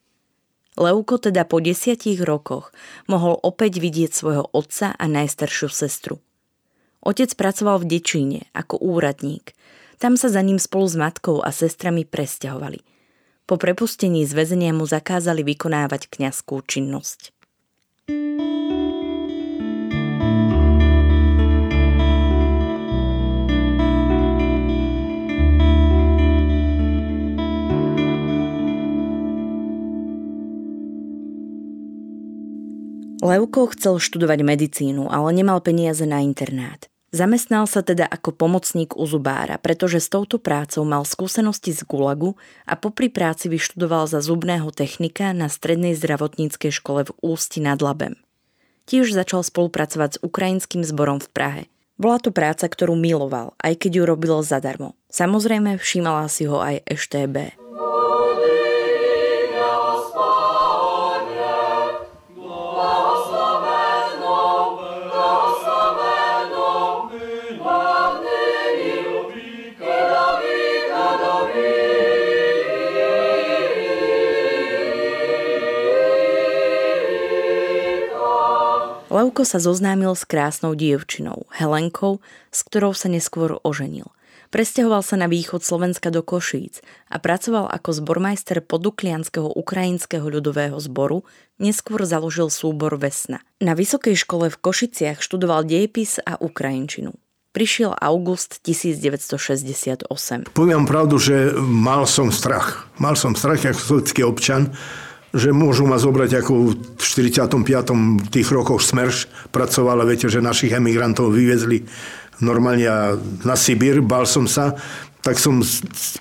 Leuko 0.76 1.20
teda 1.20 1.48
po 1.48 1.60
desiatich 1.60 2.20
rokoch 2.24 2.72
mohol 3.08 3.36
opäť 3.40 3.80
vidieť 3.80 4.12
svojho 4.12 4.46
otca 4.52 4.96
a 4.96 5.06
najstaršiu 5.08 5.68
sestru. 5.68 6.20
Otec 7.02 7.34
pracoval 7.34 7.82
v 7.82 7.98
Dečíne 7.98 8.40
ako 8.54 8.78
úradník– 8.78 9.52
tam 10.02 10.18
sa 10.18 10.34
za 10.34 10.42
ním 10.42 10.58
spolu 10.58 10.90
s 10.90 10.98
matkou 10.98 11.46
a 11.46 11.54
sestrami 11.54 12.10
presťahovali. 12.10 12.82
Po 13.46 13.62
prepustení 13.62 14.26
z 14.26 14.34
väzenia 14.34 14.74
mu 14.74 14.90
zakázali 14.90 15.46
vykonávať 15.46 16.10
kňazskú 16.10 16.66
činnosť. 16.66 17.30
Levko 33.22 33.70
chcel 33.78 34.02
študovať 34.02 34.42
medicínu, 34.42 35.06
ale 35.06 35.30
nemal 35.38 35.62
peniaze 35.62 36.10
na 36.10 36.26
internát. 36.26 36.90
Zamestnal 37.12 37.68
sa 37.68 37.84
teda 37.84 38.08
ako 38.08 38.32
pomocník 38.32 38.96
u 38.96 39.04
zubára, 39.04 39.60
pretože 39.60 40.00
s 40.00 40.08
touto 40.08 40.40
prácou 40.40 40.88
mal 40.88 41.04
skúsenosti 41.04 41.76
z 41.76 41.84
Gulagu 41.84 42.40
a 42.64 42.80
popri 42.80 43.12
práci 43.12 43.52
vyštudoval 43.52 44.08
za 44.08 44.24
zubného 44.24 44.72
technika 44.72 45.36
na 45.36 45.52
strednej 45.52 45.92
zdravotníckej 46.00 46.72
škole 46.72 47.04
v 47.04 47.12
Ústi 47.20 47.60
nad 47.60 47.84
Labem. 47.84 48.16
Tiež 48.88 49.12
začal 49.12 49.44
spolupracovať 49.44 50.10
s 50.18 50.22
ukrajinským 50.24 50.88
zborom 50.88 51.20
v 51.20 51.30
Prahe. 51.36 51.64
Bola 52.00 52.18
to 52.18 52.32
práca, 52.32 52.72
ktorú 52.72 52.96
miloval, 52.96 53.60
aj 53.60 53.76
keď 53.76 53.92
ju 53.92 54.04
robil 54.08 54.40
zadarmo. 54.42 54.96
Samozrejme 55.12 55.78
všímala 55.78 56.32
si 56.32 56.48
ho 56.48 56.64
aj 56.64 56.82
EŠTB. 56.88 57.61
Leuko 79.22 79.46
sa 79.46 79.62
zoznámil 79.62 80.18
s 80.18 80.26
krásnou 80.26 80.74
dievčinou, 80.74 81.46
Helenkou, 81.54 82.26
s 82.50 82.66
ktorou 82.66 82.98
sa 82.98 83.06
neskôr 83.06 83.62
oženil. 83.62 84.10
Presťahoval 84.50 85.06
sa 85.06 85.14
na 85.14 85.30
východ 85.30 85.62
Slovenska 85.62 86.10
do 86.10 86.26
Košíc 86.26 86.82
a 87.06 87.22
pracoval 87.22 87.70
ako 87.70 88.02
zbormajster 88.02 88.66
poduklianského 88.66 89.46
ukrajinského 89.46 90.26
ľudového 90.26 90.74
zboru, 90.82 91.22
neskôr 91.62 92.02
založil 92.02 92.50
súbor 92.50 92.98
Vesna. 92.98 93.46
Na 93.62 93.78
vysokej 93.78 94.18
škole 94.18 94.50
v 94.50 94.58
Košiciach 94.58 95.22
študoval 95.22 95.70
dejepis 95.70 96.18
a 96.26 96.42
ukrajinčinu. 96.42 97.14
Prišiel 97.54 97.94
august 98.02 98.58
1968. 98.66 100.50
Poviem 100.50 100.90
pravdu, 100.90 101.22
že 101.22 101.54
mal 101.62 102.10
som 102.10 102.34
strach. 102.34 102.90
Mal 102.98 103.14
som 103.14 103.38
strach 103.38 103.62
ako 103.62 104.02
sovietský 104.02 104.26
občan, 104.26 104.74
že 105.32 105.56
môžu 105.56 105.88
ma 105.88 105.96
zobrať 105.96 106.44
ako 106.44 106.76
v 106.76 107.00
45. 107.00 107.56
tých 108.28 108.48
rokoch 108.52 108.84
Smerš 108.84 109.32
pracovala, 109.52 110.04
viete, 110.04 110.28
že 110.28 110.44
našich 110.44 110.76
emigrantov 110.76 111.32
vyvezli 111.32 111.88
normálne 112.44 113.16
na 113.46 113.56
Sibír, 113.56 114.04
bal 114.04 114.28
som 114.28 114.50
sa, 114.50 114.76
tak 115.22 115.38
som 115.38 115.62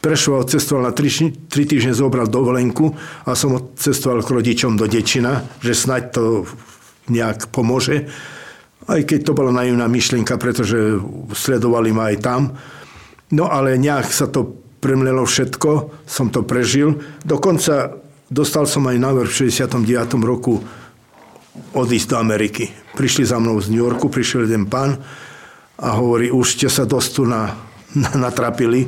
prešoval, 0.05 0.45
cestoval 0.45 0.93
na 0.93 0.93
3, 0.93 1.49
3 1.49 1.71
týždne, 1.73 1.97
zobral 1.97 2.29
dovolenku 2.29 2.93
a 3.25 3.33
som 3.33 3.73
cestoval 3.73 4.21
k 4.21 4.33
rodičom 4.37 4.77
do 4.77 4.85
Dečina, 4.85 5.41
že 5.65 5.73
snaď 5.73 6.03
to 6.13 6.45
nejak 7.09 7.49
pomôže. 7.49 8.07
Aj 8.85 9.01
keď 9.01 9.21
to 9.25 9.33
bola 9.33 9.51
naivná 9.57 9.89
myšlienka, 9.89 10.37
pretože 10.37 11.01
sledovali 11.33 11.91
ma 11.97 12.13
aj 12.13 12.17
tam. 12.21 12.53
No 13.33 13.49
ale 13.49 13.81
nejak 13.81 14.13
sa 14.13 14.29
to 14.29 14.61
premlelo 14.85 15.25
všetko, 15.25 16.05
som 16.05 16.29
to 16.29 16.45
prežil. 16.45 17.01
Dokonca 17.25 17.97
Dostal 18.31 18.63
som 18.71 18.87
aj 18.87 18.95
návrh 18.95 19.27
v 19.27 19.51
69. 19.51 19.91
roku 20.23 20.63
odísť 21.75 22.15
do 22.15 22.17
Ameriky. 22.23 22.71
Prišli 22.95 23.27
za 23.27 23.43
mnou 23.43 23.59
z 23.59 23.75
New 23.75 23.83
Yorku, 23.83 24.07
prišiel 24.07 24.47
jeden 24.47 24.71
pán 24.71 25.03
a 25.75 25.99
hovorí, 25.99 26.31
už 26.31 26.55
ste 26.55 26.71
sa 26.71 26.87
dosť 26.87 27.11
tu 27.11 27.27
na, 27.27 27.59
na, 27.99 28.31
natrapili, 28.31 28.87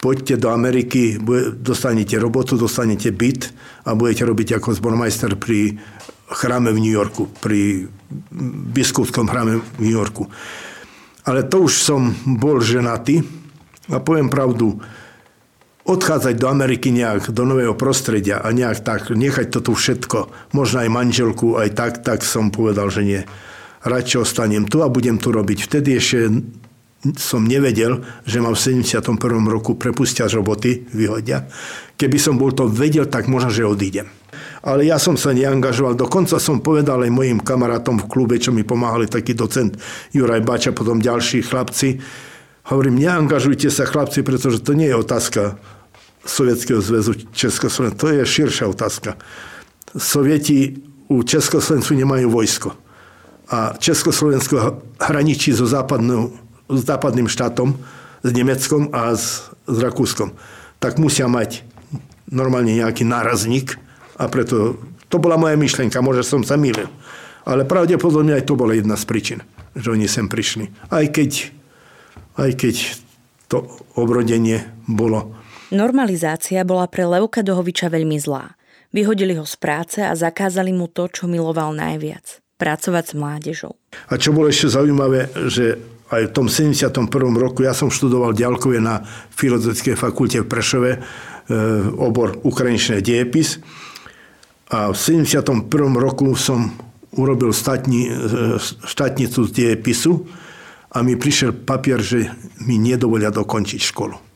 poďte 0.00 0.40
do 0.40 0.48
Ameriky, 0.48 1.20
dostanete 1.60 2.16
robotu, 2.16 2.56
dostanete 2.56 3.12
byt 3.12 3.52
a 3.84 3.92
budete 3.92 4.24
robiť 4.24 4.56
ako 4.56 4.80
zbormajster 4.80 5.36
pri 5.36 5.76
chráme 6.32 6.72
v 6.72 6.80
New 6.80 6.94
Yorku, 6.96 7.28
pri 7.44 7.84
biskupskom 8.72 9.28
chráme 9.28 9.60
v 9.60 9.80
New 9.84 9.92
Yorku. 9.92 10.24
Ale 11.28 11.44
to 11.44 11.68
už 11.68 11.84
som 11.84 12.16
bol 12.24 12.64
ženatý 12.64 13.20
a 13.92 14.00
poviem 14.00 14.32
pravdu, 14.32 14.80
odchádzať 15.88 16.36
do 16.36 16.52
Ameriky 16.52 16.92
nejak, 16.92 17.32
do 17.32 17.48
nového 17.48 17.72
prostredia 17.72 18.44
a 18.44 18.52
nejak 18.52 18.84
tak, 18.84 19.08
nechať 19.08 19.48
to 19.48 19.60
tu 19.64 19.72
všetko, 19.72 20.52
možno 20.52 20.84
aj 20.84 20.92
manželku, 20.92 21.56
aj 21.56 21.68
tak, 21.72 21.92
tak 22.04 22.20
som 22.20 22.52
povedal, 22.52 22.92
že 22.92 23.02
nie. 23.08 23.20
Radšej 23.88 24.20
ostanem 24.20 24.68
tu 24.68 24.84
a 24.84 24.92
budem 24.92 25.16
tu 25.16 25.32
robiť. 25.32 25.64
Vtedy 25.64 25.96
ešte 25.96 26.44
som 27.16 27.46
nevedel, 27.46 28.02
že 28.26 28.42
mám 28.42 28.58
v 28.58 28.82
71. 28.82 29.16
roku 29.46 29.78
prepustia 29.78 30.26
z 30.26 30.36
roboty, 30.42 30.82
vyhodia. 30.92 31.46
Keby 31.94 32.18
som 32.18 32.36
bol 32.36 32.50
to 32.50 32.66
vedel, 32.66 33.06
tak 33.06 33.30
možno, 33.30 33.54
že 33.54 33.64
odídem. 33.64 34.10
Ale 34.66 34.82
ja 34.82 34.98
som 34.98 35.14
sa 35.14 35.30
neangažoval. 35.30 35.94
Dokonca 35.94 36.42
som 36.42 36.58
povedal 36.58 37.06
aj 37.06 37.14
mojim 37.14 37.38
kamarátom 37.38 38.02
v 38.02 38.08
klube, 38.10 38.36
čo 38.42 38.50
mi 38.50 38.66
pomáhali, 38.66 39.06
taký 39.06 39.32
docent 39.38 39.78
Juraj 40.10 40.42
Bača, 40.42 40.74
potom 40.74 40.98
ďalší 40.98 41.46
chlapci. 41.46 42.02
Hovorím, 42.68 43.00
neangažujte 43.00 43.70
sa 43.70 43.86
chlapci, 43.86 44.26
pretože 44.26 44.60
to 44.60 44.74
nie 44.74 44.90
je 44.90 44.98
otázka 44.98 45.56
Sovietskeho 46.24 46.80
zväzu 46.80 47.14
Československa. 47.30 47.98
To 47.98 48.08
je 48.10 48.22
širšia 48.26 48.66
otázka. 48.68 49.16
Sovieti 49.96 50.78
u 51.08 51.22
Československu 51.24 51.96
nemajú 51.96 52.28
vojsko. 52.28 52.74
A 53.48 53.72
Československo 53.80 54.84
hraničí 55.00 55.56
so 55.56 55.64
západnou, 55.64 56.36
s 56.68 56.84
západným 56.84 57.28
štátom, 57.32 57.80
s 58.20 58.30
Nemeckom 58.34 58.92
a 58.92 59.16
s, 59.16 59.48
s 59.64 59.76
Rakúskom. 59.80 60.36
Tak 60.82 61.00
musia 61.00 61.30
mať 61.30 61.64
normálne 62.28 62.76
nejaký 62.76 63.08
nárazník 63.08 63.80
a 64.20 64.28
preto 64.28 64.76
to 65.08 65.16
bola 65.16 65.40
moja 65.40 65.56
myšlienka, 65.56 66.04
možno 66.04 66.20
som 66.20 66.42
sa 66.44 66.60
mýlil. 66.60 66.92
Ale 67.48 67.64
pravdepodobne 67.64 68.36
aj 68.36 68.44
to 68.44 68.60
bola 68.60 68.76
jedna 68.76 69.00
z 69.00 69.08
príčin, 69.08 69.40
že 69.72 69.88
oni 69.88 70.04
sem 70.04 70.28
prišli. 70.28 70.68
Aj 70.92 71.08
keď, 71.08 71.48
aj 72.36 72.50
keď 72.60 72.76
to 73.48 73.64
obrodenie 73.96 74.68
bolo 74.84 75.37
Normalizácia 75.68 76.64
bola 76.64 76.88
pre 76.88 77.04
Leuka 77.04 77.44
Dohoviča 77.44 77.92
veľmi 77.92 78.16
zlá. 78.16 78.56
Vyhodili 78.88 79.36
ho 79.36 79.44
z 79.44 79.52
práce 79.60 80.00
a 80.00 80.16
zakázali 80.16 80.72
mu 80.72 80.88
to, 80.88 81.12
čo 81.12 81.28
miloval 81.28 81.76
najviac. 81.76 82.40
Pracovať 82.56 83.04
s 83.04 83.14
mládežou. 83.14 83.72
A 84.08 84.16
čo 84.16 84.32
bolo 84.32 84.48
ešte 84.48 84.72
zaujímavé, 84.72 85.28
že 85.52 85.76
aj 86.08 86.32
v 86.32 86.34
tom 86.34 86.48
71. 86.48 87.12
roku 87.36 87.68
ja 87.68 87.76
som 87.76 87.92
študoval 87.92 88.32
ďalkovie 88.32 88.80
na 88.80 89.04
Filozofickej 89.36 89.92
fakulte 89.92 90.40
v 90.40 90.48
Prešove, 90.48 90.90
e, 90.96 90.98
obor 92.00 92.40
ukrajinčné 92.40 93.04
diepis. 93.04 93.60
A 94.72 94.88
v 94.88 94.96
71. 94.96 95.68
roku 96.00 96.32
som 96.32 96.72
urobil 97.12 97.52
statni, 97.52 98.08
e, 98.08 98.56
štátnicu 98.88 99.44
z 99.44 99.50
diepisu 99.52 100.24
a 100.96 101.04
mi 101.04 101.12
prišiel 101.12 101.52
papier, 101.52 102.00
že 102.00 102.32
mi 102.64 102.80
nedovolia 102.80 103.28
dokončiť 103.28 103.80
školu. 103.84 104.27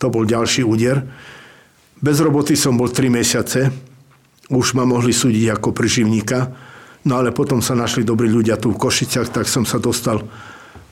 To 0.00 0.08
bol 0.08 0.24
ďalší 0.24 0.64
úder. 0.64 1.04
Bez 2.00 2.16
roboty 2.24 2.56
som 2.56 2.80
bol 2.80 2.88
3 2.88 3.12
mesiace. 3.12 3.68
Už 4.48 4.72
ma 4.72 4.88
mohli 4.88 5.12
súdiť 5.12 5.60
ako 5.60 5.76
preživníka. 5.76 6.48
No 7.04 7.20
ale 7.20 7.36
potom 7.36 7.60
sa 7.60 7.76
našli 7.76 8.04
dobrí 8.04 8.28
ľudia 8.28 8.56
tu 8.56 8.72
v 8.72 8.80
Košiciach, 8.80 9.32
tak 9.32 9.48
som 9.48 9.64
sa 9.64 9.80
dostal 9.80 10.20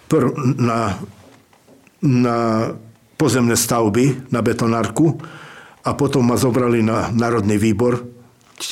prv 0.09 0.57
na, 0.57 0.97
na 2.01 2.37
pozemné 3.21 3.57
stavby, 3.57 4.33
na 4.33 4.41
betonárku 4.41 5.21
a 5.85 5.93
potom 5.93 6.25
ma 6.25 6.41
zobrali 6.41 6.81
na 6.81 7.13
Národný 7.13 7.61
výbor, 7.61 8.01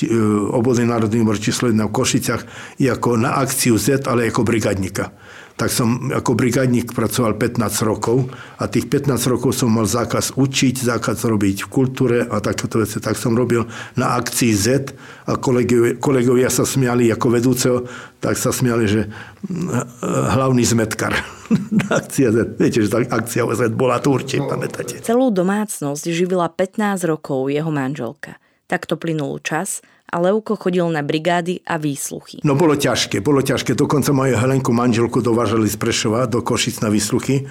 e, 0.00 0.16
obvodný 0.48 0.88
Národný 0.88 1.20
výbor 1.20 1.36
číslo 1.36 1.68
1 1.68 1.76
v 1.76 1.92
Košiciach, 1.92 2.42
ako 2.80 3.20
na 3.20 3.36
akciu 3.36 3.76
Z, 3.76 4.08
ale 4.08 4.32
ako 4.32 4.40
brigadníka 4.40 5.12
tak 5.56 5.72
som 5.72 6.12
ako 6.12 6.36
brigadník 6.36 6.92
pracoval 6.92 7.40
15 7.40 7.88
rokov 7.88 8.28
a 8.60 8.68
tých 8.68 8.92
15 8.92 9.16
rokov 9.32 9.56
som 9.56 9.72
mal 9.72 9.88
zákaz 9.88 10.36
učiť, 10.36 10.84
zákaz 10.84 11.24
robiť 11.24 11.64
v 11.64 11.68
kultúre 11.72 12.18
a 12.28 12.44
takéto 12.44 12.84
veci. 12.84 13.00
Tak 13.00 13.16
som 13.16 13.32
robil 13.32 13.64
na 13.96 14.20
akcii 14.20 14.52
Z 14.52 14.92
a 15.24 15.40
kolegovia, 15.40 15.96
kolegovia 15.96 16.52
sa 16.52 16.68
smiali 16.68 17.08
ako 17.08 17.26
vedúceho, 17.32 17.78
tak 18.20 18.36
sa 18.36 18.52
smiali, 18.52 18.84
že 18.84 19.08
hm, 19.48 19.96
hlavný 20.36 20.60
zmetkar. 20.60 21.16
akcia 22.04 22.36
Z. 22.36 22.60
Viete, 22.60 22.84
že 22.84 22.92
tá 22.92 23.00
akcia 23.00 23.48
Z 23.48 23.72
bola 23.72 23.96
tu 23.96 24.12
určite, 24.12 24.44
no. 24.44 24.52
pamätáte. 24.52 25.00
Celú 25.00 25.32
domácnosť 25.32 26.04
živila 26.12 26.52
15 26.52 27.00
rokov 27.08 27.48
jeho 27.48 27.72
manželka. 27.72 28.36
Takto 28.68 29.00
plynul 29.00 29.40
čas 29.40 29.80
a 30.06 30.16
Leuko 30.22 30.54
chodil 30.54 30.86
na 30.86 31.02
brigády 31.02 31.60
a 31.66 31.76
výsluchy. 31.76 32.40
No 32.46 32.54
bolo 32.54 32.78
ťažké, 32.78 33.18
bolo 33.18 33.42
ťažké. 33.42 33.74
Dokonca 33.74 34.14
moju 34.14 34.38
Helenku 34.38 34.70
manželku 34.70 35.18
dovážali 35.18 35.66
z 35.66 35.76
Prešova 35.76 36.30
do 36.30 36.46
Košic 36.46 36.78
na 36.78 36.88
výsluchy. 36.88 37.42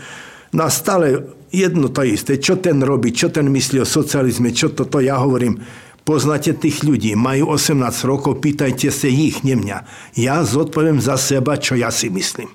No 0.55 0.63
a 0.63 0.69
stále 0.71 1.35
jedno 1.51 1.91
to 1.91 2.07
isté. 2.07 2.39
Čo 2.39 2.55
ten 2.63 2.79
robí, 2.79 3.11
čo 3.11 3.27
ten 3.27 3.51
myslí 3.51 3.83
o 3.83 3.87
socializme, 3.87 4.55
čo 4.55 4.71
toto 4.71 5.03
ja 5.03 5.19
hovorím. 5.19 5.59
Poznáte 6.05 6.53
tých 6.53 6.85
ľudí, 6.85 7.17
majú 7.17 7.58
18 7.58 7.81
rokov, 8.06 8.37
pýtajte 8.37 8.93
sa 8.93 9.10
ich, 9.10 9.41
ne 9.41 9.58
mňa. 9.58 9.77
Ja 10.13 10.45
zodpoviem 10.45 11.01
za 11.01 11.17
seba, 11.17 11.58
čo 11.58 11.73
ja 11.73 11.89
si 11.89 12.13
myslím. 12.13 12.53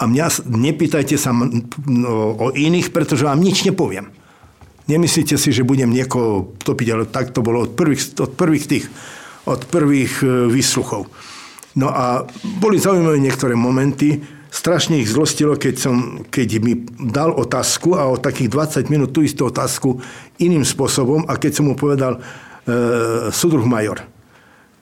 A 0.00 0.08
mňa 0.08 0.48
nepýtajte 0.48 1.20
sa 1.20 1.36
no, 1.36 2.34
o 2.34 2.48
iných, 2.56 2.88
pretože 2.88 3.28
vám 3.28 3.44
nič 3.44 3.68
nepoviem. 3.68 4.08
Nemyslíte 4.88 5.36
si, 5.36 5.52
že 5.52 5.68
budem 5.68 5.92
niekoho 5.92 6.56
topiť, 6.64 6.88
ale 6.96 7.04
tak 7.04 7.36
to 7.36 7.44
bolo 7.44 7.68
od 7.68 7.76
prvých, 7.76 8.16
od 8.24 8.32
prvých 8.32 8.64
tých, 8.64 8.86
od 9.44 9.60
prvých 9.68 10.24
e, 10.24 10.48
výsluchov. 10.48 11.12
No 11.76 11.92
a 11.92 12.24
boli 12.56 12.80
zaujímavé 12.80 13.20
niektoré 13.20 13.52
momenty. 13.52 14.18
Strašne 14.48 14.96
ich 14.96 15.12
zlostilo, 15.12 15.60
keď, 15.60 15.74
som, 15.76 16.24
keď 16.32 16.48
mi 16.64 16.88
dal 16.96 17.36
otázku 17.36 18.00
a 18.00 18.08
o 18.08 18.16
takých 18.16 18.48
20 18.80 18.88
minút 18.88 19.12
tú 19.12 19.20
istú 19.20 19.52
otázku 19.52 20.00
iným 20.40 20.64
spôsobom 20.64 21.28
a 21.28 21.36
keď 21.36 21.60
som 21.60 21.68
mu 21.68 21.76
povedal 21.76 22.16
e, 22.16 22.20
sudruh 23.28 23.68
major. 23.68 24.00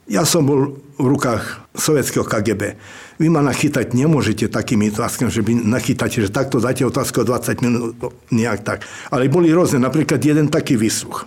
Ja 0.06 0.22
som 0.22 0.46
bol 0.46 0.78
v 0.96 1.06
rukách 1.10 1.66
sovietského 1.74 2.22
KGB. 2.22 2.78
Vy 3.18 3.26
ma 3.26 3.42
nachytať 3.42 3.90
nemôžete 3.90 4.46
takými 4.46 4.94
otázkami, 4.94 5.28
že 5.34 5.42
by 5.42 5.52
nachytáte, 5.66 6.22
že 6.22 6.30
takto 6.30 6.62
dáte 6.62 6.86
otázku 6.86 7.24
o 7.24 7.28
20 7.28 7.64
minút, 7.64 7.98
nejak 8.30 8.60
tak. 8.62 8.78
Ale 9.10 9.26
boli 9.26 9.50
rôzne, 9.50 9.82
napríklad 9.82 10.22
jeden 10.22 10.46
taký 10.46 10.78
výsluch. 10.78 11.26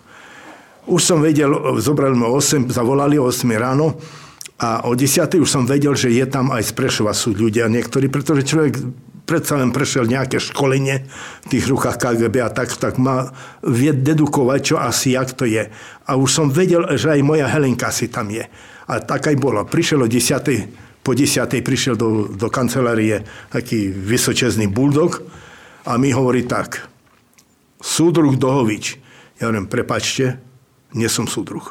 Už 0.89 1.01
som 1.05 1.21
vedel, 1.21 1.51
zobrali 1.77 2.15
ma 2.15 2.32
8, 2.32 2.71
zavolali 2.71 3.19
o 3.19 3.30
8 3.30 3.45
ráno 3.59 3.99
a 4.57 4.88
o 4.88 4.95
10 4.95 5.27
už 5.38 5.49
som 5.49 5.67
vedel, 5.67 5.93
že 5.93 6.09
je 6.09 6.25
tam 6.25 6.49
aj 6.49 6.71
z 6.71 6.71
Prešova 6.73 7.13
sú 7.13 7.36
ľudia 7.36 7.69
niektorí, 7.69 8.07
pretože 8.07 8.47
človek 8.47 8.80
predsa 9.30 9.61
len 9.61 9.69
prešiel 9.69 10.09
nejaké 10.09 10.41
školenie 10.41 11.05
v 11.45 11.47
tých 11.53 11.69
rukách 11.69 12.01
KGB 12.01 12.41
a 12.41 12.49
tak, 12.49 12.73
tak 12.73 12.97
má 12.97 13.30
vie 13.61 13.93
dedukovať, 13.93 14.59
čo 14.65 14.75
asi, 14.82 15.13
jak 15.13 15.38
to 15.38 15.45
je. 15.45 15.69
A 16.09 16.11
už 16.17 16.30
som 16.34 16.47
vedel, 16.49 16.82
že 16.97 17.13
aj 17.13 17.21
moja 17.21 17.45
Helenka 17.45 17.93
si 17.93 18.09
tam 18.09 18.34
je. 18.34 18.49
A 18.89 18.93
tak 18.97 19.30
aj 19.30 19.38
bolo. 19.38 19.61
Prišiel 19.69 20.01
o 20.01 20.09
10 20.09 20.89
po 20.99 21.15
desiatej 21.15 21.63
prišiel 21.63 21.95
do, 21.95 22.27
do 22.27 22.51
kancelárie 22.51 23.23
taký 23.49 23.88
vysočezný 23.89 24.67
buldog 24.67 25.23
a 25.88 25.95
mi 25.95 26.11
hovorí 26.11 26.43
tak. 26.43 26.86
Súdruh 27.80 28.36
Dohovič. 28.36 28.99
Ja 29.39 29.47
hovorím, 29.47 29.71
prepačte, 29.71 30.38
nie 30.91 31.07
som 31.07 31.25
súdruh. 31.25 31.63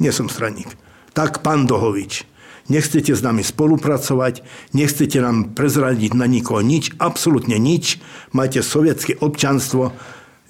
Nie 0.00 0.10
som 0.10 0.32
straník. 0.32 0.72
Tak 1.12 1.44
pán 1.44 1.68
Dohovič, 1.68 2.24
nechcete 2.68 3.12
s 3.16 3.20
nami 3.20 3.44
spolupracovať, 3.44 4.44
nechcete 4.76 5.18
nám 5.20 5.56
prezradiť 5.56 6.12
na 6.14 6.28
nikoho 6.28 6.64
nič, 6.64 6.94
absolútne 7.00 7.56
nič, 7.56 8.00
máte 8.32 8.62
sovietské 8.62 9.18
občanstvo, 9.18 9.92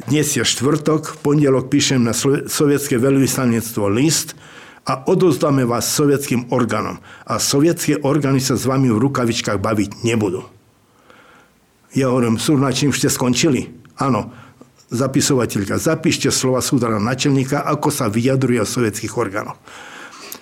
dnes 0.07 0.31
je 0.31 0.47
štvrtok, 0.47 1.11
v 1.11 1.16
pondelok 1.27 1.75
píšem 1.75 1.99
na 1.99 2.14
sovietské 2.14 3.03
veľvyslanectvo 3.03 3.91
list 3.91 4.39
a 4.87 5.03
odozdáme 5.11 5.66
vás 5.66 5.91
sovietským 5.91 6.55
orgánom. 6.55 7.03
A 7.27 7.43
sovietské 7.43 7.99
orgány 8.07 8.39
sa 8.39 8.55
s 8.55 8.62
vami 8.62 8.95
v 8.95 9.03
rukavičkách 9.03 9.59
baviť 9.59 10.07
nebudú. 10.07 10.47
Ja 11.99 12.14
hovorím, 12.14 12.39
súrnačím, 12.39 12.95
ste 12.95 13.11
skončili? 13.11 13.75
Áno, 13.99 14.31
zapisovateľka, 14.95 15.83
zapíšte 15.83 16.31
slova 16.31 16.62
súdara 16.62 17.03
načelníka, 17.03 17.66
ako 17.66 17.91
sa 17.91 18.07
vyjadruje 18.07 18.62
o 18.62 18.69
sovietských 18.69 19.19
orgánoch. 19.19 19.59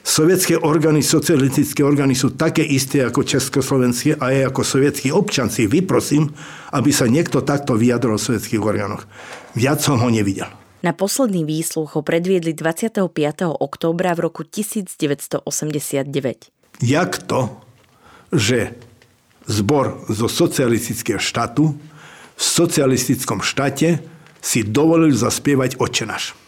Sovietské 0.06 0.54
orgány, 0.54 1.02
socialistické 1.02 1.82
orgány 1.82 2.14
sú 2.14 2.38
také 2.38 2.62
isté 2.62 3.02
ako 3.02 3.26
československé 3.26 4.22
a 4.22 4.30
aj 4.30 4.54
ako 4.54 4.62
sovietský 4.62 5.10
občan 5.10 5.50
si 5.50 5.66
vyprosím, 5.66 6.30
aby 6.70 6.94
sa 6.94 7.10
niekto 7.10 7.42
takto 7.42 7.74
vyjadril 7.74 8.14
o 8.14 8.22
sovietských 8.22 8.62
orgánoch. 8.62 9.02
Viac 9.58 9.82
som 9.82 9.98
ho 9.98 10.06
nevidel. 10.06 10.46
Na 10.86 10.94
posledný 10.94 11.42
výsluch 11.42 11.98
ho 11.98 12.06
predviedli 12.06 12.54
25. 12.54 13.02
októbra 13.58 14.14
v 14.14 14.30
roku 14.30 14.46
1989. 14.46 15.42
Jak 16.86 17.10
to, 17.26 17.58
že 18.30 18.78
zbor 19.50 20.06
zo 20.06 20.30
socialistického 20.30 21.18
štátu 21.18 21.74
v 22.38 22.42
socialistickom 22.46 23.42
štáte 23.42 24.06
si 24.38 24.62
dovolil 24.62 25.10
zaspievať 25.10 25.82
Očenáš. 25.82 26.45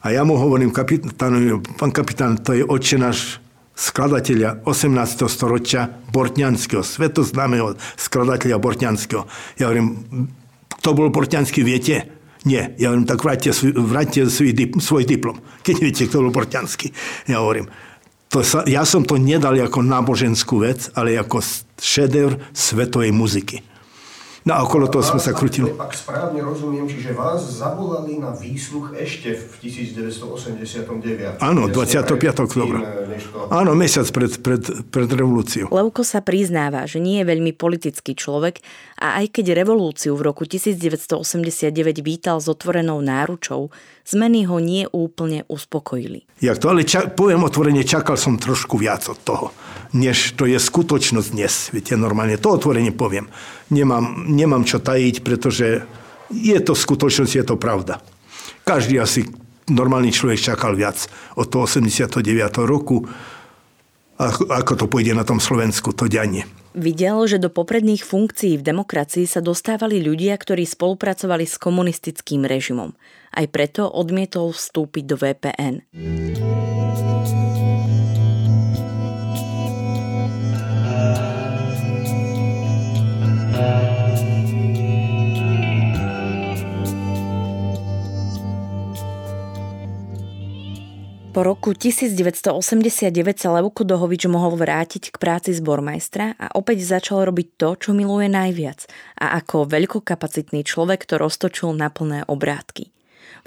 A 0.00 0.16
ja 0.16 0.24
mu 0.24 0.40
hovorím, 0.40 0.72
kapitánovi, 0.72 1.60
pán 1.76 1.92
kapitán, 1.92 2.40
to 2.40 2.56
je 2.56 2.64
očenáš 2.64 3.36
skladateľa 3.76 4.64
18. 4.64 5.28
storočia 5.28 5.88
Bortňanského, 6.12 6.84
svetoznámeho 6.84 7.76
skladateľa 8.00 8.56
Bortňanského. 8.60 9.24
Ja 9.60 9.68
hovorím, 9.68 9.88
kto 10.80 10.88
bol 10.96 11.08
Bortňanský, 11.12 11.60
viete? 11.64 12.08
Nie. 12.48 12.72
Ja 12.80 12.92
hovorím, 12.92 13.04
tak 13.08 13.20
vráťte, 13.20 13.52
vráťte 13.76 14.28
svoj, 14.28 14.52
svoj 14.80 15.04
diplom, 15.04 15.36
keď 15.60 15.76
viete, 15.80 16.02
kto 16.08 16.24
bol 16.24 16.32
Bortňanský. 16.32 16.92
Ja 17.28 17.44
hovorím, 17.44 17.68
to 18.32 18.40
sa, 18.46 18.64
ja 18.64 18.86
som 18.86 19.04
to 19.04 19.20
nedal 19.20 19.52
ako 19.58 19.84
náboženskú 19.84 20.64
vec, 20.64 20.88
ale 20.96 21.18
ako 21.18 21.44
šedevr 21.76 22.40
svetovej 22.56 23.12
muziky. 23.12 23.60
No 24.40 24.56
a 24.56 24.64
okolo 24.64 24.88
toho 24.88 25.04
sme 25.04 25.20
sa 25.20 25.36
krutili. 25.36 25.68
Ak 25.76 25.92
správne 25.92 26.40
rozumiem, 26.40 26.88
čiže 26.88 27.12
vás 27.12 27.44
zavolali 27.44 28.16
na 28.16 28.32
výsluch 28.32 28.96
ešte 28.96 29.36
v 29.36 29.68
1989. 29.68 31.44
Áno, 31.44 31.68
25. 31.68 32.48
oktobra. 32.48 32.80
Eh, 32.80 33.52
Áno, 33.52 33.76
mesiac 33.76 34.08
pred, 34.08 34.40
pred, 34.40 34.62
pred 34.88 35.10
revolúciou. 35.12 35.68
Levko 35.68 36.00
sa 36.00 36.24
priznáva, 36.24 36.88
že 36.88 37.04
nie 37.04 37.20
je 37.20 37.28
veľmi 37.28 37.52
politický 37.52 38.16
človek 38.16 38.64
a 38.96 39.20
aj 39.20 39.28
keď 39.36 39.60
revolúciu 39.60 40.16
v 40.16 40.32
roku 40.32 40.48
1989 40.48 42.00
vítal 42.00 42.40
s 42.40 42.48
otvorenou 42.48 43.04
náručou, 43.04 43.68
zmeny 44.08 44.48
ho 44.48 44.56
nie 44.56 44.88
úplne 44.88 45.44
uspokojili. 45.52 46.24
Jak 46.40 46.56
to, 46.56 46.72
ale 46.72 46.88
ča- 46.88 47.12
poviem 47.12 47.44
otvorene, 47.44 47.84
čakal 47.84 48.16
som 48.16 48.40
trošku 48.40 48.80
viac 48.80 49.04
od 49.04 49.20
toho 49.20 49.52
než 49.90 50.38
to 50.38 50.46
je 50.46 50.58
skutočnosť 50.58 51.28
dnes. 51.34 51.54
Viete, 51.74 51.98
normálne 51.98 52.38
to 52.38 52.54
otvorene 52.54 52.94
poviem. 52.94 53.26
Nemám, 53.70 54.26
nemám 54.26 54.66
čo 54.66 54.82
tajiť, 54.82 55.22
pretože 55.22 55.86
je 56.30 56.58
to 56.62 56.74
skutočnosť, 56.74 57.32
je 57.38 57.44
to 57.46 57.56
pravda. 57.58 58.02
Každý 58.66 58.98
asi 58.98 59.26
normálny 59.70 60.10
človek 60.10 60.54
čakal 60.54 60.74
viac 60.74 61.06
od 61.38 61.46
toho 61.46 61.66
89. 61.66 62.22
roku, 62.66 63.06
ako, 64.20 64.72
to 64.76 64.86
pôjde 64.90 65.16
na 65.16 65.24
tom 65.24 65.40
Slovensku, 65.40 65.94
to 65.94 66.10
dianie. 66.10 66.44
Videl, 66.70 67.18
že 67.26 67.42
do 67.42 67.50
popredných 67.50 68.06
funkcií 68.06 68.54
v 68.54 68.62
demokracii 68.62 69.26
sa 69.26 69.42
dostávali 69.42 69.98
ľudia, 69.98 70.38
ktorí 70.38 70.62
spolupracovali 70.62 71.42
s 71.42 71.58
komunistickým 71.58 72.46
režimom. 72.46 72.94
Aj 73.34 73.46
preto 73.50 73.90
odmietol 73.90 74.54
vstúpiť 74.54 75.04
do 75.06 75.16
VPN. 75.18 75.74
Po 91.30 91.46
roku 91.46 91.78
1989 91.78 93.38
sa 93.38 93.54
Levko 93.54 93.86
Dohovič 93.86 94.26
mohol 94.26 94.58
vrátiť 94.58 95.14
k 95.14 95.16
práci 95.22 95.54
zbormajstra 95.54 96.34
a 96.34 96.46
opäť 96.58 96.82
začal 96.82 97.22
robiť 97.22 97.54
to, 97.54 97.78
čo 97.78 97.90
miluje 97.94 98.26
najviac 98.26 98.90
a 99.14 99.38
ako 99.38 99.70
veľkokapacitný 99.70 100.66
človek 100.66 101.06
to 101.06 101.22
roztočil 101.22 101.70
na 101.70 101.86
plné 101.86 102.26
obrátky. 102.26 102.90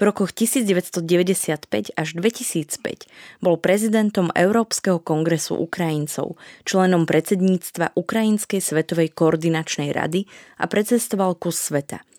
rokoch 0.00 0.32
1995 0.32 1.92
až 1.92 2.08
2005 2.16 3.44
bol 3.44 3.60
prezidentom 3.60 4.32
Európskeho 4.32 4.96
kongresu 5.04 5.52
Ukrajincov, 5.52 6.40
členom 6.64 7.04
predsedníctva 7.04 8.00
Ukrajinskej 8.00 8.64
svetovej 8.64 9.12
koordinačnej 9.12 9.92
rady 9.92 10.24
a 10.56 10.72
precestoval 10.72 11.36
kus 11.36 11.60
sveta– 11.60 12.00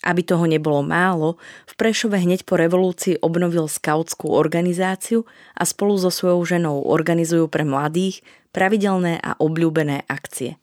aby 0.00 0.24
toho 0.24 0.48
nebolo 0.48 0.80
málo, 0.80 1.36
v 1.68 1.74
Prešove 1.76 2.16
hneď 2.16 2.48
po 2.48 2.56
revolúcii 2.56 3.20
obnovil 3.20 3.68
skautskú 3.68 4.32
organizáciu 4.32 5.28
a 5.52 5.68
spolu 5.68 6.00
so 6.00 6.08
svojou 6.08 6.40
ženou 6.44 6.88
organizujú 6.88 7.52
pre 7.52 7.68
mladých 7.68 8.24
pravidelné 8.56 9.20
a 9.20 9.36
obľúbené 9.36 10.08
akcie. 10.08 10.56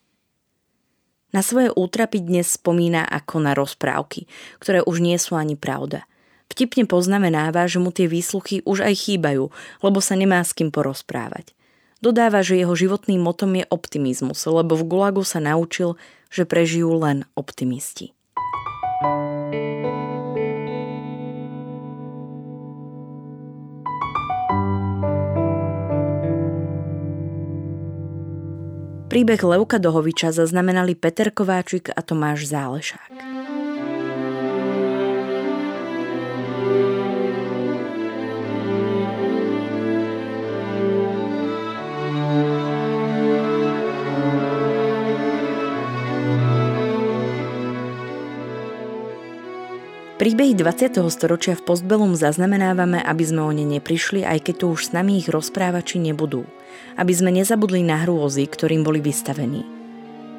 Na 1.36 1.46
svoje 1.46 1.70
útrapy 1.70 2.24
dnes 2.24 2.58
spomína 2.58 3.06
ako 3.06 3.44
na 3.44 3.52
rozprávky, 3.54 4.26
ktoré 4.58 4.82
už 4.82 5.04
nie 5.04 5.16
sú 5.22 5.38
ani 5.38 5.54
pravda. 5.60 6.08
Vtipne 6.48 6.88
poznamenáva, 6.88 7.68
že 7.70 7.78
mu 7.78 7.92
tie 7.92 8.08
výsluchy 8.10 8.64
už 8.64 8.82
aj 8.82 8.96
chýbajú, 8.96 9.52
lebo 9.84 10.00
sa 10.00 10.16
nemá 10.16 10.42
s 10.42 10.56
kým 10.56 10.74
porozprávať. 10.74 11.54
Dodáva, 12.02 12.42
že 12.42 12.58
jeho 12.58 12.74
životným 12.74 13.22
motom 13.22 13.54
je 13.58 13.66
optimizmus, 13.70 14.40
lebo 14.50 14.74
v 14.80 14.88
Gulagu 14.88 15.22
sa 15.22 15.38
naučil, 15.38 16.00
že 16.34 16.50
prežijú 16.50 16.96
len 16.98 17.28
optimisti. 17.38 18.17
Príbeh 18.98 19.14
Levka 29.46 29.78
Dohoviča 29.78 30.34
zaznamenali 30.34 30.98
Peter 30.98 31.30
Kováčik 31.30 31.94
a 31.94 32.02
Tomáš 32.02 32.50
Zálešák. 32.50 33.14
Príbehy 50.18 50.58
20. 50.58 50.98
storočia 51.14 51.54
v 51.54 51.62
Postbelum 51.62 52.18
zaznamenávame, 52.18 53.06
aby 53.06 53.22
sme 53.22 53.46
o 53.46 53.54
ne 53.54 53.62
neprišli, 53.62 54.26
aj 54.26 54.50
keď 54.50 54.66
tu 54.66 54.74
už 54.74 54.90
s 54.90 54.92
nami 54.98 55.22
ich 55.22 55.30
rozprávači 55.30 56.02
nebudú. 56.02 56.42
Aby 56.98 57.14
sme 57.14 57.30
nezabudli 57.30 57.86
na 57.86 58.02
hrôzy, 58.02 58.50
ktorým 58.50 58.82
boli 58.82 58.98
vystavení. 58.98 59.62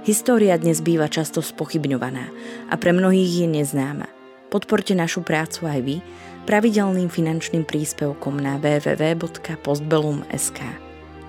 História 0.02 0.58
dnes 0.58 0.82
býva 0.82 1.06
často 1.06 1.38
spochybňovaná 1.38 2.26
a 2.66 2.74
pre 2.74 2.90
mnohých 2.90 3.46
je 3.46 3.48
neznáma. 3.54 4.10
Podporte 4.50 4.98
našu 4.98 5.22
prácu 5.22 5.70
aj 5.70 5.80
vy 5.86 6.02
pravidelným 6.42 7.06
finančným 7.06 7.62
príspevkom 7.62 8.34
na 8.34 8.58
www.postbellum.sk. 8.58 10.58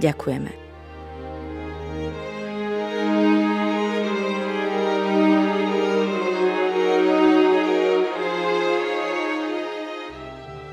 Ďakujeme. 0.01 0.58